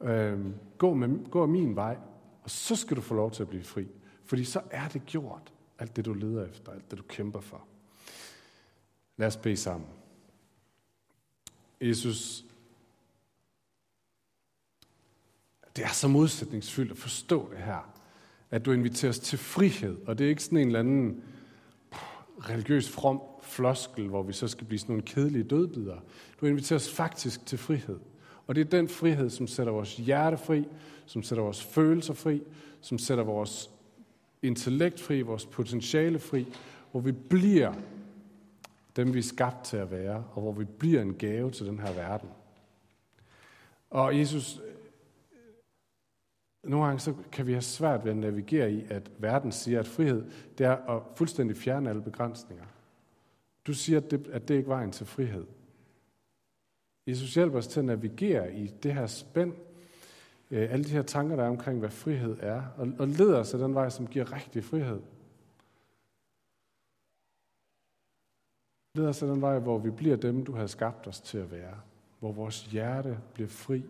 Øh, 0.04 0.40
gå, 0.78 0.94
med, 0.94 1.30
gå 1.32 1.46
min 1.46 1.76
vej. 1.76 1.98
Og 2.44 2.50
så 2.50 2.76
skal 2.76 2.98
du 2.98 3.02
få 3.02 3.16
lov 3.16 3.32
til 3.32 3.44
at 3.44 3.50
blive 3.50 3.64
fri. 3.64 3.88
Fordi 4.26 4.44
så 4.44 4.62
er 4.72 4.88
det 4.88 5.06
gjort. 5.06 5.54
Alt 5.80 5.96
det, 5.96 6.06
du 6.06 6.14
leder 6.14 6.46
efter. 6.46 6.72
Alt 6.72 6.92
det, 6.92 7.00
du 7.00 7.04
kæmper 7.04 7.40
for. 7.40 7.62
Lad 9.18 9.28
os 9.28 9.38
bede 9.38 9.58
sammen. 9.58 9.90
Jesus, 11.82 12.47
Det 15.78 15.86
er 15.86 15.90
så 15.94 16.08
modsætningsfyldt 16.08 16.92
at 16.92 16.98
forstå 16.98 17.50
det 17.52 17.64
her. 17.64 17.94
At 18.52 18.66
du 18.66 18.72
inviterer 18.72 19.10
os 19.10 19.20
til 19.20 19.38
frihed, 19.38 19.98
og 20.06 20.18
det 20.18 20.26
er 20.26 20.30
ikke 20.30 20.44
sådan 20.44 20.58
en 20.58 20.68
eller 20.68 20.80
anden 20.80 21.24
religiøs 22.40 22.90
from 22.90 23.22
floskel, 23.42 24.08
hvor 24.08 24.24
vi 24.24 24.34
så 24.34 24.48
skal 24.48 24.68
blive 24.68 24.80
sådan 24.80 24.94
nogle 24.94 25.04
kedelige 25.04 25.44
dødbider. 25.44 25.98
Du 26.42 26.46
inviterer 26.46 26.80
os 26.80 26.94
faktisk 26.94 27.46
til 27.46 27.58
frihed. 27.58 28.00
Og 28.48 28.56
det 28.56 28.62
er 28.62 28.70
den 28.70 28.90
frihed, 28.90 29.30
som 29.30 29.48
sætter 29.48 29.74
vores 29.74 29.98
hjerte 29.98 30.38
fri, 30.38 30.66
som 31.06 31.24
sætter 31.24 31.44
vores 31.44 31.64
følelser 31.64 32.14
fri, 32.14 32.42
som 32.82 32.98
sætter 32.98 33.24
vores 33.24 33.70
intellekt 34.42 35.02
fri, 35.02 35.22
vores 35.22 35.46
potentiale 35.46 36.20
fri, 36.20 36.54
hvor 36.92 37.02
vi 37.02 37.12
bliver 37.12 37.74
dem, 38.96 39.14
vi 39.14 39.20
er 39.20 39.24
skabt 39.24 39.66
til 39.66 39.78
at 39.78 39.92
være, 39.92 40.24
og 40.34 40.42
hvor 40.42 40.52
vi 40.52 40.66
bliver 40.66 41.02
en 41.02 41.14
gave 41.14 41.52
til 41.52 41.66
den 41.66 41.80
her 41.80 41.94
verden. 41.94 42.30
Og 43.90 44.20
Jesus, 44.20 44.60
nogle 46.68 46.86
gange 46.86 47.00
så 47.00 47.14
kan 47.32 47.48
vi 47.48 47.52
have 47.52 47.62
svært 47.62 48.04
ved 48.04 48.12
at 48.12 48.18
navigere 48.18 48.72
i, 48.72 48.86
at 48.90 49.12
verden 49.18 49.52
siger, 49.52 49.80
at 49.80 49.88
frihed 49.88 50.26
det 50.58 50.66
er 50.66 50.76
at 50.76 51.04
fuldstændig 51.16 51.58
fjerne 51.58 51.90
alle 51.90 52.02
begrænsninger. 52.02 52.66
Du 53.68 53.74
siger, 53.74 54.00
at 54.00 54.12
det, 54.12 54.28
at 54.28 54.48
det 54.48 54.56
ikke 54.56 54.66
er 54.66 54.76
vejen 54.76 54.92
til 54.92 55.06
frihed. 55.06 55.46
Jesus 57.08 57.34
hjælper 57.34 57.58
os 57.58 57.68
til 57.68 57.80
at 57.80 57.86
navigere 57.86 58.54
i 58.54 58.68
det 58.68 58.94
her 58.94 59.08
spænd 59.08 59.54
øh, 60.52 60.72
alle 60.72 60.86
de 60.86 60.90
her 60.90 61.02
tanker, 61.02 61.36
der 61.36 61.44
er 61.44 61.50
omkring, 61.50 61.80
hvad 61.80 61.90
frihed 61.90 62.38
er, 62.40 62.64
og, 62.78 62.88
og 63.00 63.08
leder 63.08 63.40
os 63.40 63.54
af 63.54 63.60
den 63.60 63.76
vej, 63.76 63.90
som 63.90 64.08
giver 64.08 64.34
rigtig 64.34 64.64
frihed. 64.64 65.02
Leder 68.96 69.10
os 69.10 69.24
af 69.24 69.30
den 69.30 69.42
vej, 69.42 69.60
hvor 69.60 69.78
vi 69.78 69.90
bliver 69.90 70.16
dem, 70.16 70.46
du 70.46 70.52
har 70.52 70.68
skabt 70.68 71.08
os 71.08 71.22
til 71.22 71.38
at 71.38 71.52
være. 71.52 71.76
Hvor 72.20 72.32
vores 72.32 72.66
hjerte 72.66 73.20
bliver 73.34 73.50
fri. 73.50 73.84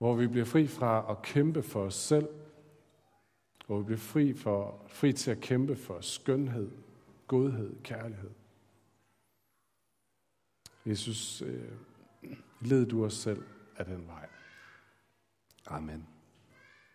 Hvor 0.00 0.14
vi 0.14 0.26
bliver 0.26 0.44
fri 0.44 0.66
fra 0.66 1.06
at 1.10 1.22
kæmpe 1.22 1.62
for 1.62 1.82
os 1.82 1.94
selv. 1.94 2.28
Hvor 3.66 3.78
vi 3.78 3.84
bliver 3.84 3.98
fri, 3.98 4.34
for, 4.34 4.84
fri 4.88 5.12
til 5.12 5.30
at 5.30 5.40
kæmpe 5.40 5.76
for 5.76 6.00
skønhed, 6.00 6.70
godhed, 7.26 7.82
kærlighed. 7.82 8.30
Jesus, 10.86 11.42
øh, 11.42 11.72
led 12.60 12.86
du 12.86 13.04
os 13.04 13.14
selv 13.14 13.42
af 13.76 13.84
den 13.84 14.06
vej. 14.06 14.28
Amen. 15.66 16.06